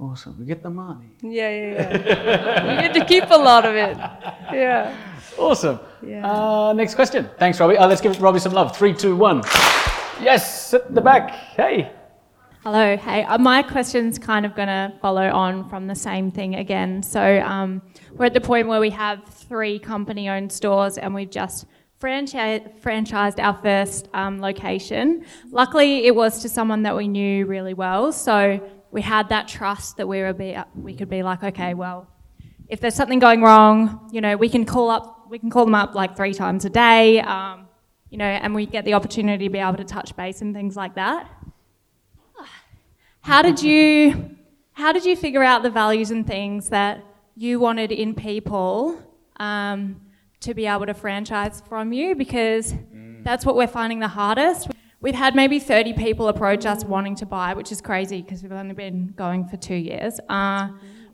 [0.00, 0.36] Awesome.
[0.38, 1.10] We get the money.
[1.22, 2.74] Yeah, yeah, yeah.
[2.74, 3.96] you get to keep a lot of it.
[4.52, 4.96] Yeah.
[5.38, 5.80] Awesome.
[6.02, 6.30] Yeah.
[6.30, 7.28] Uh, next question.
[7.38, 7.76] Thanks, Robbie.
[7.76, 8.76] Uh, let's give Robbie some love.
[8.76, 9.42] Three, two, one.
[10.20, 11.30] Yes, at the back.
[11.30, 11.92] Hey.
[12.64, 12.96] Hello.
[12.96, 17.02] Hey, uh, my question's kind of going to follow on from the same thing again.
[17.02, 17.80] So um,
[18.12, 21.66] we're at the point where we have three company-owned stores, and we've just
[21.98, 25.24] franchi- franchised our first um, location.
[25.50, 29.96] Luckily, it was to someone that we knew really well, so we had that trust
[29.98, 32.08] that we were be, we could be like, okay, well,
[32.68, 35.74] if there's something going wrong, you know, we can call up, we can call them
[35.74, 37.66] up like three times a day, um,
[38.10, 40.76] you know, and we get the opportunity to be able to touch base and things
[40.76, 41.30] like that.
[43.20, 44.36] How did you
[44.72, 47.04] how did you figure out the values and things that
[47.34, 49.02] you wanted in people
[49.38, 50.00] um,
[50.40, 52.14] to be able to franchise from you?
[52.14, 52.74] Because
[53.22, 54.70] that's what we're finding the hardest.
[55.00, 58.52] We've had maybe 30 people approach us wanting to buy, which is crazy because we've
[58.52, 60.20] only been going for two years.
[60.28, 60.68] Uh,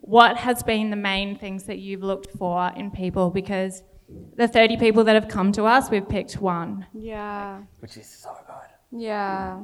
[0.05, 3.31] what has been the main things that you've looked for in people?
[3.31, 3.83] Because
[4.37, 6.87] the 30 people that have come to us, we've picked one.
[6.93, 7.63] Yeah.
[7.81, 9.01] Which is so good.
[9.01, 9.63] Yeah.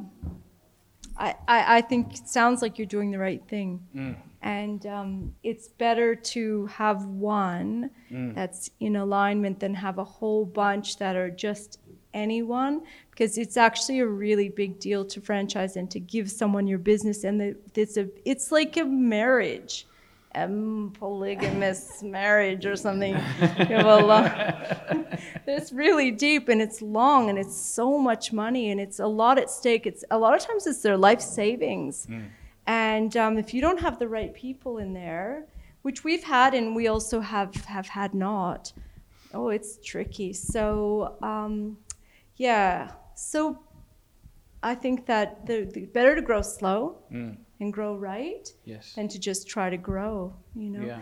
[1.19, 4.19] I, I, I think it sounds like you're doing the right thing.
[4.41, 10.97] And um, it's better to have one that's in alignment than have a whole bunch
[10.97, 11.81] that are just
[12.15, 16.79] anyone because it's actually a really big deal to franchise and to give someone your
[16.79, 19.87] business and the, it's a it's like a marriage
[20.35, 20.49] a
[20.95, 23.15] polygamous marriage or something.
[23.15, 24.31] You have a long,
[25.47, 29.39] it's really deep and it's long and it's so much money and it's a lot
[29.39, 29.87] at stake.
[29.87, 32.07] It's a lot of times it's their life savings.
[32.67, 35.47] And um, if you don't have the right people in there
[35.83, 38.73] which we've had and we also have have had not
[39.33, 40.33] oh it's tricky.
[40.33, 41.79] So um,
[42.37, 42.93] yeah.
[43.15, 43.59] So
[44.63, 46.99] i think that the, the better to grow slow
[47.61, 48.95] and grow right Yes.
[48.95, 51.01] than to just try to grow you know Yeah.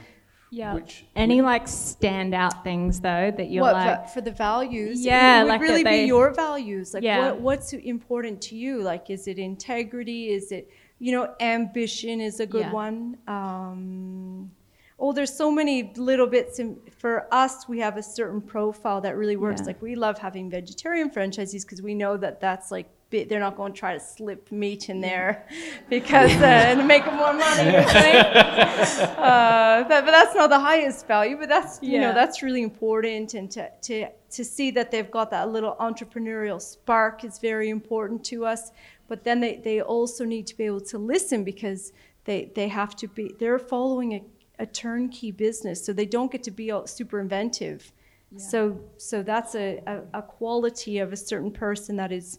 [0.51, 0.75] Yeah.
[0.75, 5.41] Which- Any like standout things though that you're what like va- for the values Yeah,
[5.41, 7.19] it would like really they- be your values like Yeah.
[7.33, 10.69] what, what's important to you like is it integrity is it
[10.99, 12.73] you know ambition is a good Yeah.
[12.73, 14.51] one um,
[14.99, 19.17] oh there's so many little bits in, for us we have a certain profile that
[19.17, 19.67] really works Yeah.
[19.69, 23.73] like we love having vegetarian franchisees because we know that that's like They're not going
[23.73, 25.49] to try to slip meat in there
[25.89, 27.77] because uh, to make more money.
[27.77, 31.39] uh, but, but that's not the highest value.
[31.39, 35.31] But that's you know that's really important, and to to to see that they've got
[35.31, 38.73] that little entrepreneurial spark is very important to us.
[39.09, 41.93] But then they, they also need to be able to listen because
[42.25, 44.23] they, they have to be they're following a,
[44.59, 47.91] a turnkey business, so they don't get to be all super inventive.
[48.37, 52.39] So so that's a, a, a quality of a certain person that is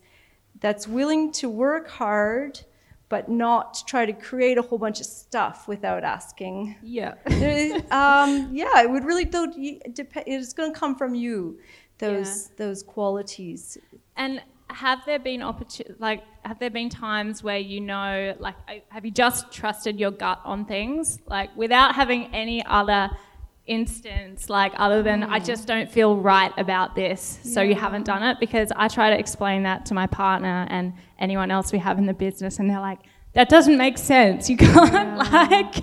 [0.61, 2.59] that's willing to work hard
[3.09, 6.75] but not try to create a whole bunch of stuff without asking.
[6.83, 7.15] Yeah.
[7.91, 9.47] Um, yeah, it would really though
[9.93, 10.25] depend.
[10.27, 11.59] It's going to come from you
[11.97, 13.77] those those qualities.
[14.15, 18.55] And have there been opportu- like have there been times where you know like
[18.89, 23.09] have you just trusted your gut on things like without having any other
[23.69, 28.23] instance like other than I just don't feel right about this so you haven't done
[28.23, 31.97] it because I try to explain that to my partner and anyone else we have
[31.97, 32.99] in the business and they're like
[33.33, 35.75] that doesn't make sense you can't like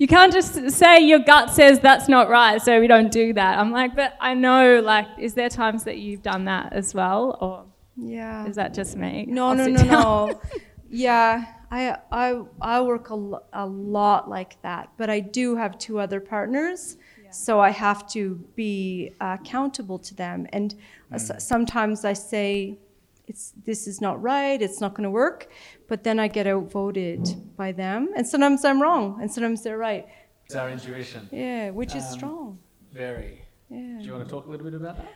[0.00, 3.58] you can't just say your gut says that's not right so we don't do that
[3.58, 7.38] I'm like but I know like is there times that you've done that as well
[7.40, 7.64] or
[7.96, 8.46] Yeah.
[8.46, 9.26] is that just me?
[9.28, 9.88] No, I'll no, no, down.
[9.90, 10.40] no.
[10.90, 15.78] yeah, I, I, I work a, lo- a lot like that, but I do have
[15.78, 16.96] two other partners,
[17.32, 20.46] so I have to be uh, accountable to them.
[20.52, 20.74] And
[21.10, 22.78] uh, s- sometimes I say,
[23.26, 24.60] "It's this is not right.
[24.62, 25.48] It's not going to work,"
[25.88, 27.22] but then I get outvoted
[27.56, 30.06] by them, and sometimes I'm wrong, and sometimes they're right.
[30.46, 31.28] It's our intuition.
[31.32, 32.58] Yeah, which is Um, strong.
[32.92, 33.42] Very.
[33.70, 33.98] Yeah.
[34.00, 35.06] Do you want to talk a little bit about that?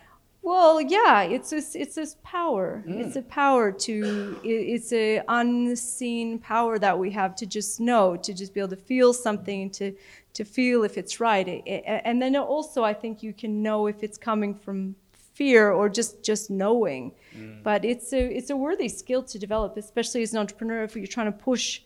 [0.46, 2.84] Well, yeah, it's this, it's this power.
[2.86, 3.20] It's mm.
[3.20, 8.54] a power to it's a unseen power that we have to just know, to just
[8.54, 9.92] be able to feel something, to,
[10.34, 11.64] to feel if it's right.
[12.04, 14.94] And then also, I think you can know if it's coming from
[15.34, 17.10] fear or just just knowing.
[17.36, 17.64] Mm.
[17.64, 20.84] But it's a it's a worthy skill to develop, especially as an entrepreneur.
[20.84, 21.80] If you're trying to push,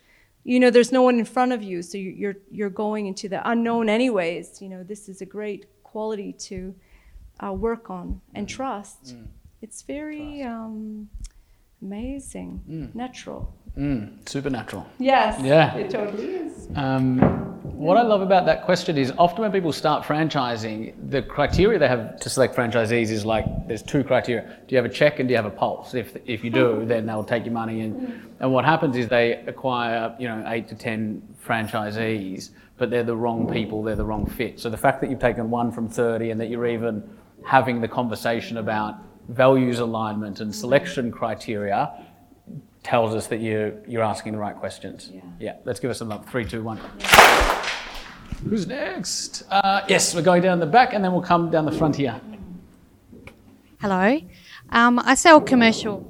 [0.44, 3.40] you know, there's no one in front of you, so you're you're going into the
[3.48, 4.60] unknown anyways.
[4.60, 6.74] You know, this is a great quality to
[7.44, 9.16] uh, work on and trust.
[9.62, 11.08] It's very um,
[11.82, 13.54] amazing, natural.
[13.78, 14.86] Mm, supernatural.
[14.98, 15.40] Yes.
[15.42, 15.76] Yeah.
[15.76, 16.68] It totally is.
[16.74, 17.18] Um,
[17.62, 21.88] what I love about that question is often when people start franchising, the criteria they
[21.88, 24.42] have to select franchisees is like there's two criteria.
[24.66, 25.94] Do you have a check and do you have a pulse?
[25.94, 27.82] If, if you do, then they'll take your money.
[27.82, 33.04] And, and what happens is they acquire, you know, eight to 10 franchisees, but they're
[33.04, 34.58] the wrong people, they're the wrong fit.
[34.58, 37.02] So the fact that you've taken one from 30 and that you're even
[37.44, 38.96] having the conversation about
[39.28, 42.06] values alignment and selection criteria
[42.82, 45.10] tells us that you're, you're asking the right questions.
[45.12, 45.20] Yeah.
[45.38, 46.28] Yeah, let's give us a love.
[46.28, 46.78] Three, two, one.
[48.48, 49.42] Who's next?
[49.50, 52.20] Uh, yes, we're going down the back and then we'll come down the front here.
[53.80, 54.20] Hello.
[54.70, 56.06] Um, I sell commercial.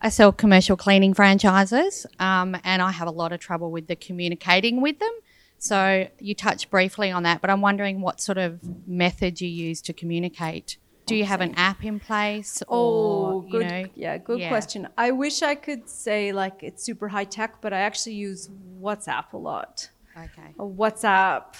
[0.00, 3.96] I sell commercial cleaning franchises, um, and I have a lot of trouble with the
[3.96, 5.12] communicating with them.
[5.66, 9.82] So you touched briefly on that, but I'm wondering what sort of method you use
[9.82, 10.78] to communicate.
[11.06, 12.62] Do you have an app in place?
[12.68, 13.66] Oh, or, you good.
[13.68, 14.48] know- yeah, good yeah.
[14.48, 14.88] question.
[14.98, 18.48] I wish I could say like it's super high tech, but I actually use
[18.80, 19.88] WhatsApp a lot.
[20.16, 20.54] Okay.
[20.58, 21.54] WhatsApp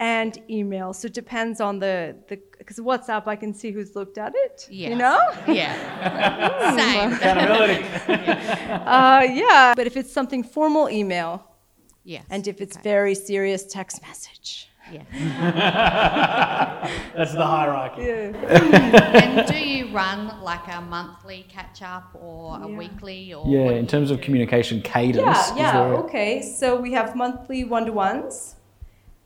[0.00, 0.92] and email.
[0.92, 4.66] So it depends on the the because WhatsApp I can see who's looked at it.
[4.70, 4.90] Yeah.
[4.90, 5.20] You know?
[5.46, 6.76] Yeah.
[6.76, 7.12] Same.
[7.12, 7.84] Accountability.
[8.68, 9.72] Uh, yeah.
[9.74, 11.44] But if it's something formal, email,
[12.08, 12.24] Yes.
[12.30, 12.82] and if it's okay.
[12.94, 14.70] very serious, text message.
[14.90, 15.02] Yeah.
[17.14, 18.02] That's the hierarchy.
[18.02, 19.12] Yeah.
[19.22, 22.78] and do you run like a monthly catch up or a Yeah.
[22.78, 25.50] weekly or Yeah, in terms of communication cadence.
[25.50, 25.72] Yeah, yeah.
[25.72, 26.40] there a- Okay.
[26.40, 28.54] So we have monthly one to ones.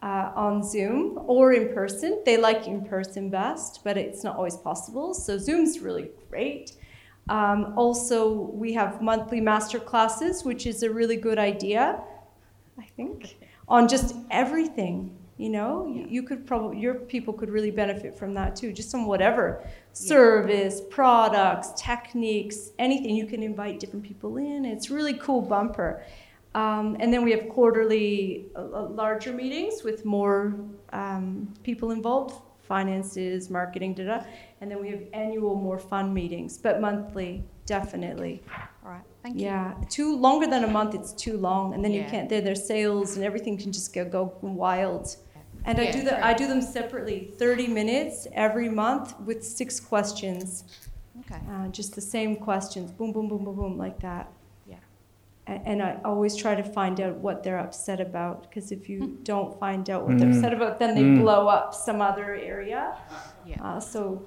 [0.02, 2.20] Uh, on Zoom or in person.
[2.26, 5.14] They like in person best, but it's not always possible.
[5.14, 6.72] So Zoom's really great.
[7.28, 12.02] Um, also, we have monthly master classes, which is a really good idea,
[12.82, 13.36] I think,
[13.68, 15.16] on just everything.
[15.38, 18.94] You know, you, you could probably your people could really benefit from that too, just
[18.94, 23.14] on whatever service, products, techniques, anything.
[23.16, 24.64] You can invite different people in.
[24.64, 26.04] It's really cool bumper.
[26.54, 30.54] Um, and then we have quarterly uh, uh, larger meetings with more
[30.92, 34.24] um, people involved, finances, marketing, da da.
[34.60, 38.42] And then we have annual, more fun meetings, but monthly, definitely.
[39.24, 39.34] All right.
[39.34, 39.46] Thank you.
[39.46, 40.94] Yeah, too longer than a month.
[40.94, 42.28] It's too long, and then you can't.
[42.28, 45.16] Their their sales and everything can just go go wild.
[45.64, 46.18] And I do the true.
[46.22, 50.64] I do them separately, thirty minutes every month with six questions,
[51.20, 51.40] Okay.
[51.50, 54.26] uh, just the same questions, boom, boom, boom, boom, boom, like that.
[54.66, 54.76] Yeah.
[55.46, 58.92] A- And I always try to find out what they're upset about, because if Hmm.
[58.92, 62.96] you don't find out what they're upset about, then they blow up some other area.
[63.46, 63.62] Yeah.
[63.64, 64.22] Uh, so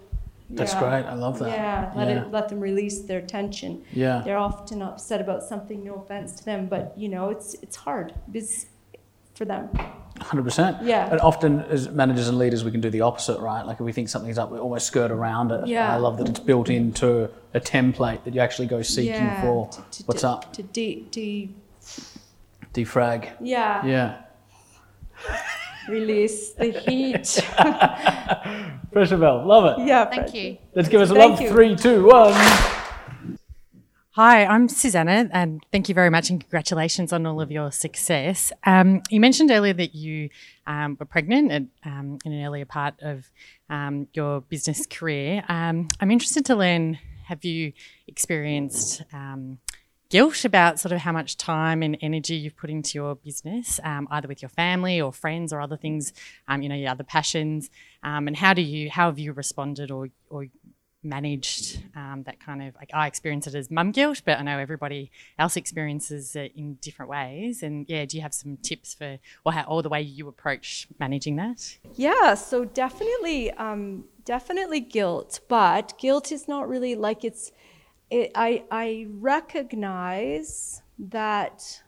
[0.50, 0.80] That's Yeah.
[0.80, 1.06] great.
[1.06, 1.50] I love that.
[1.50, 2.22] Yeah, let Yeah.
[2.22, 3.82] it let them release their tension.
[3.92, 4.22] Yeah.
[4.24, 5.84] They're often upset about something.
[5.84, 8.68] No offense to them, but you know, it's it's hard because
[9.34, 9.70] for them.
[10.22, 10.78] Hundred percent.
[10.84, 11.10] Yeah.
[11.12, 13.66] And often, as managers and leaders, we can do the opposite, right?
[13.66, 15.68] Like if we think something's up, we almost skirt around it.
[15.68, 15.92] Yeah.
[15.94, 19.68] I love that it's built into a template that you actually go seeking yeah, for.
[19.70, 20.54] to- to- What's to- up?
[20.54, 21.50] To de, de
[22.74, 23.30] Defrag.
[23.42, 24.16] yeah, Yeah.
[25.88, 27.44] Release the heat.
[28.92, 29.46] Pressure valve.
[29.46, 29.86] Love it.
[29.88, 30.06] yeah.
[30.06, 30.58] Thank you.
[30.74, 31.42] Let's give us a Thank love.
[31.42, 31.50] you.
[31.50, 32.34] Three, two, one.
[34.12, 38.54] Hi, I'm Susanna, and thank you very much and congratulations on all of your success.
[38.66, 40.30] Um, you mentioned earlier that you
[40.66, 43.30] um, were pregnant at, um, in an earlier part of
[43.70, 45.44] um, your business career.
[45.50, 47.74] Um, I'm interested to learn have you
[48.08, 49.58] experienced um,
[50.16, 54.08] guilt about sort of how much time and energy you've put into your business, um,
[54.12, 56.14] either with your family or friends or other things,
[56.48, 57.70] um, you know, your other passions,
[58.02, 60.46] um, and how do you how have you responded or or
[61.04, 64.58] managed um, that kind of like I experience it as mum guilt, but I know
[64.58, 67.62] everybody else experiences it in different ways.
[67.62, 70.88] And yeah, do you have some tips for or how or the way you approach
[70.98, 71.78] managing that?
[71.96, 77.52] Yeah, so definitely, um, definitely guilt, but guilt is not really like it's.
[78.16, 81.84] It, I I recognize that,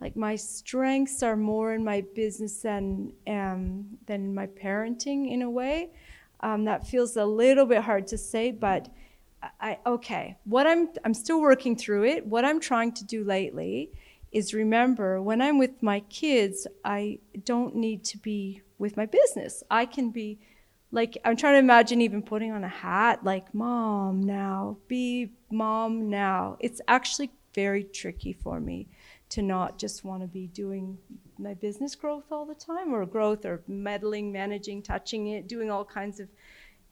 [0.00, 5.50] like my strengths are more in my business than um, than my parenting in a
[5.50, 5.90] way.
[6.38, 8.88] Um, that feels a little bit hard to say, but
[9.60, 10.36] I okay.
[10.44, 12.24] What I'm I'm still working through it.
[12.24, 13.90] What I'm trying to do lately
[14.30, 19.64] is remember when I'm with my kids, I don't need to be with my business.
[19.68, 20.38] I can be
[20.92, 26.08] like I'm trying to imagine even putting on a hat like mom now, be mom
[26.08, 26.56] now.
[26.60, 28.88] It's actually very tricky for me
[29.30, 30.98] to not just want to be doing
[31.38, 35.84] my business growth all the time or growth or meddling, managing, touching it, doing all
[35.84, 36.28] kinds of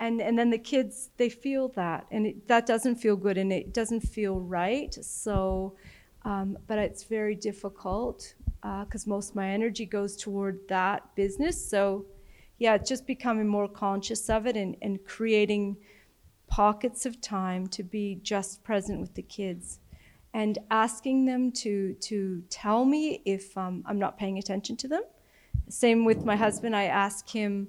[0.01, 3.53] and and then the kids they feel that and it, that doesn't feel good and
[3.53, 5.77] it doesn't feel right so
[6.25, 8.35] um, but it's very difficult
[8.81, 12.05] because most of my energy goes toward that business so
[12.59, 15.77] yeah just becoming more conscious of it and, and creating
[16.47, 19.81] pockets of time to be just present with the kids
[20.33, 25.03] and asking them to to tell me if um, i'm not paying attention to them
[25.69, 27.69] same with my husband i ask him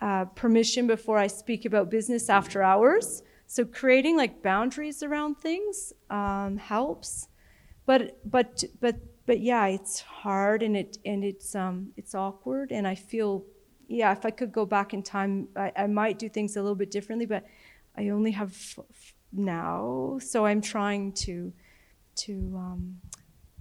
[0.00, 3.22] uh, permission before I speak about business after hours.
[3.46, 7.28] So creating like boundaries around things um, helps.
[7.86, 8.96] But but but
[9.26, 13.44] but yeah, it's hard and it and it's um it's awkward and I feel
[13.88, 16.76] yeah if I could go back in time I, I might do things a little
[16.76, 17.26] bit differently.
[17.26, 17.44] But
[17.96, 21.52] I only have f- f- now, so I'm trying to
[22.16, 22.98] to um,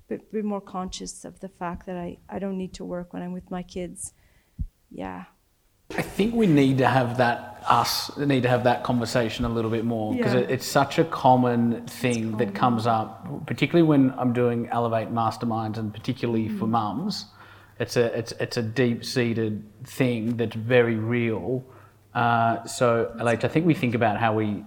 [0.08, 3.24] be, be more conscious of the fact that I I don't need to work when
[3.24, 4.14] I'm with my kids.
[4.92, 5.26] Yeah.
[5.98, 9.72] I think we need to have that us need to have that conversation a little
[9.72, 10.42] bit more because Yeah.
[10.42, 15.78] it, it's such a common thing that comes up, particularly when I'm doing Elevate masterminds
[15.78, 17.26] and particularly for mums.
[17.80, 21.64] It's a it's it's a deep seated thing that's very real.
[22.14, 24.64] Uh, so, LH, I think we think about how we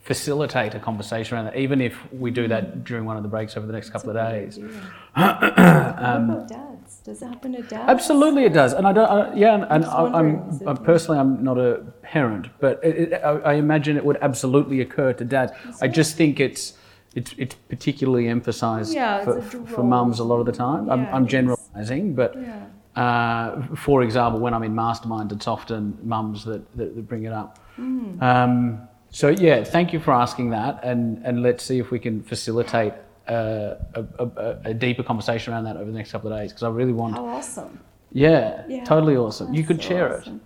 [0.00, 3.56] facilitate a conversation around that, even if we do that during one of the breaks
[3.56, 4.58] over the next couple of days.
[5.14, 6.96] what about dads?
[7.04, 7.88] Does it happen to dads?
[7.88, 9.10] Absolutely, it does, and I don't.
[9.10, 13.22] I, yeah, and, and I, I'm, I'm personally, I'm not a parent, but it, it,
[13.22, 15.52] I, I imagine it would absolutely occur to dads.
[15.82, 16.72] I just think it's
[17.14, 20.88] it's it's particularly emphasised Yeah, for, for mums a lot of the time.
[20.90, 22.66] I'm, I'm generalising, but Yeah.
[23.02, 27.32] uh, for example, when I'm in mastermind, it's often mums that, that, that bring it
[27.32, 27.58] up.
[27.78, 28.22] Mm.
[28.22, 28.80] Um,
[29.10, 32.92] so yeah, thank you for asking that, and and let's see if we can facilitate.
[33.28, 36.64] Uh, a, a, a deeper conversation around that over the next couple of days because
[36.64, 37.78] I really want How awesome.
[38.10, 39.54] yeah, Yeah, totally awesome.
[39.54, 40.40] You That's could so share awesome.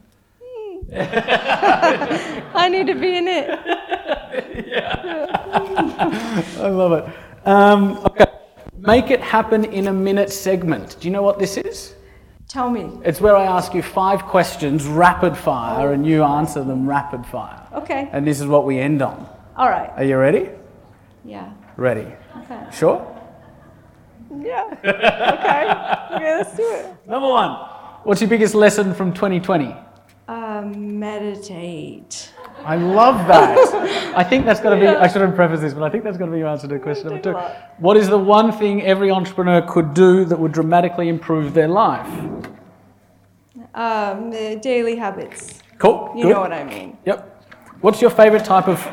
[2.55, 3.49] I need to be in it.
[4.33, 5.44] it.
[6.61, 7.47] I love it.
[7.47, 8.27] Um, okay,
[8.79, 10.97] make it happen in a minute segment.
[11.01, 11.95] Do you know what this is?
[12.49, 12.91] Tell me.
[13.05, 17.61] It's where I ask you five questions, rapid fire, and you answer them rapid fire.
[17.73, 18.09] Okay.
[18.13, 19.29] And this is what we end on.
[19.57, 19.91] All right.
[19.97, 20.51] Are you ready?
[21.25, 21.53] Yeah.
[21.77, 22.07] Ready.
[22.39, 22.67] Okay.
[22.73, 23.11] Sure.
[24.41, 24.71] Yeah.
[24.85, 26.17] Okay.
[26.17, 26.97] Okay, let's do it.
[27.07, 27.51] Number one.
[28.05, 29.75] What's your biggest lesson from 2020?
[30.29, 32.33] Um, meditate.
[32.65, 34.15] I love that.
[34.17, 36.31] I think that's going to be, I shouldn't preface this, but I think that's going
[36.31, 37.33] to be your answer to question number two.
[37.79, 42.09] What is the one thing every entrepreneur could do that would dramatically improve their life?
[43.75, 45.61] Um, the daily habits.
[45.79, 46.13] Cool.
[46.17, 46.31] You good.
[46.31, 46.97] know what I mean.
[47.05, 47.31] Yep.
[47.81, 48.81] What's your favorite type of.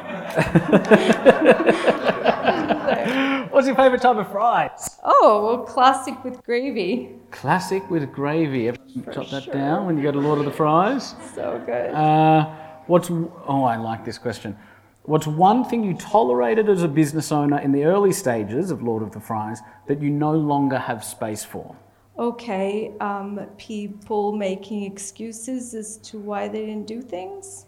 [3.51, 4.97] What's your favorite type of fries?
[5.03, 7.09] Oh, well, classic with gravy.
[7.31, 8.69] Classic with gravy.
[8.69, 11.15] Everyone Jot that down when you go to Lord of the Fries.
[11.35, 11.93] So good.
[11.93, 14.57] Uh, What's oh, I like this question.
[15.03, 19.01] What's one thing you tolerated as a business owner in the early stages of Lord
[19.01, 21.75] of the Fries that you no longer have space for?
[22.19, 27.65] Okay, um, people making excuses as to why they didn't do things.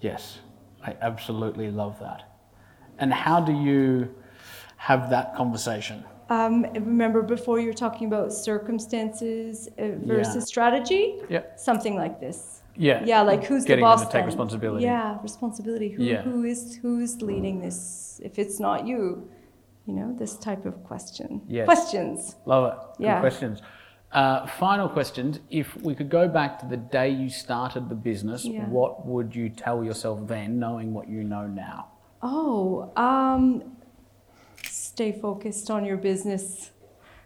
[0.00, 0.40] Yes,
[0.84, 2.24] I absolutely love that.
[2.98, 4.14] And how do you
[4.76, 6.04] have that conversation?
[6.28, 10.40] Um, remember before you were talking about circumstances uh, versus Yeah.
[10.40, 11.22] strategy?
[11.28, 11.58] Yep.
[11.58, 12.59] Something like this.
[12.76, 13.04] Yeah.
[13.04, 14.00] Yeah, like who's Getting the them boss?
[14.00, 14.26] to take then?
[14.26, 14.84] responsibility.
[14.84, 15.90] Yeah, responsibility.
[15.90, 16.22] Who, Yeah.
[16.22, 18.20] who is who's leading this?
[18.24, 19.28] If it's not you,
[19.86, 21.42] you know this type of question.
[21.48, 21.66] Yes.
[21.66, 22.36] Questions.
[22.46, 22.78] Love it.
[22.98, 23.20] Good Yeah.
[23.20, 23.60] questions.
[24.12, 25.38] Uh, final questions.
[25.50, 28.66] If we could go back to the day you started the business, Yeah.
[28.68, 31.86] what would you tell yourself then, knowing what you know now?
[32.22, 33.62] Oh, um,
[34.64, 36.70] stay focused on your business.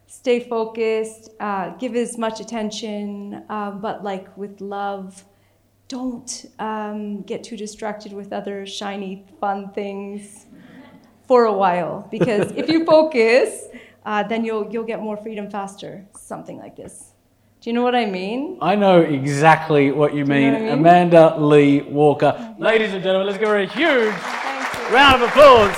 [0.06, 1.30] Stay focused.
[1.40, 5.24] Uh, give as much attention, uh, but like with love.
[5.88, 10.46] Don't um, get too distracted with other shiny, fun things
[11.26, 12.08] for a while.
[12.10, 13.66] Because if you focus,
[14.06, 16.06] uh, then you'll you'll get more freedom faster.
[16.18, 17.12] Something like this.
[17.60, 18.58] Do you know what I mean?
[18.60, 20.52] I know exactly what you Do you mean.
[20.52, 20.78] know what I mean?
[20.80, 22.54] Amanda Leigh Walker.
[22.58, 24.14] Ladies and gentlemen, let's give her a huge
[24.92, 25.76] round of applause.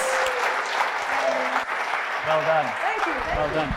[2.27, 2.67] Well done.
[2.83, 3.13] Thank you.
[3.13, 3.55] Thank Well you.
[3.55, 3.75] done.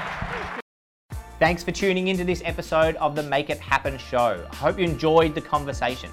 [1.40, 4.46] Thanks for tuning into this episode of the Make It Happen show.
[4.52, 6.12] I hope you enjoyed the conversation.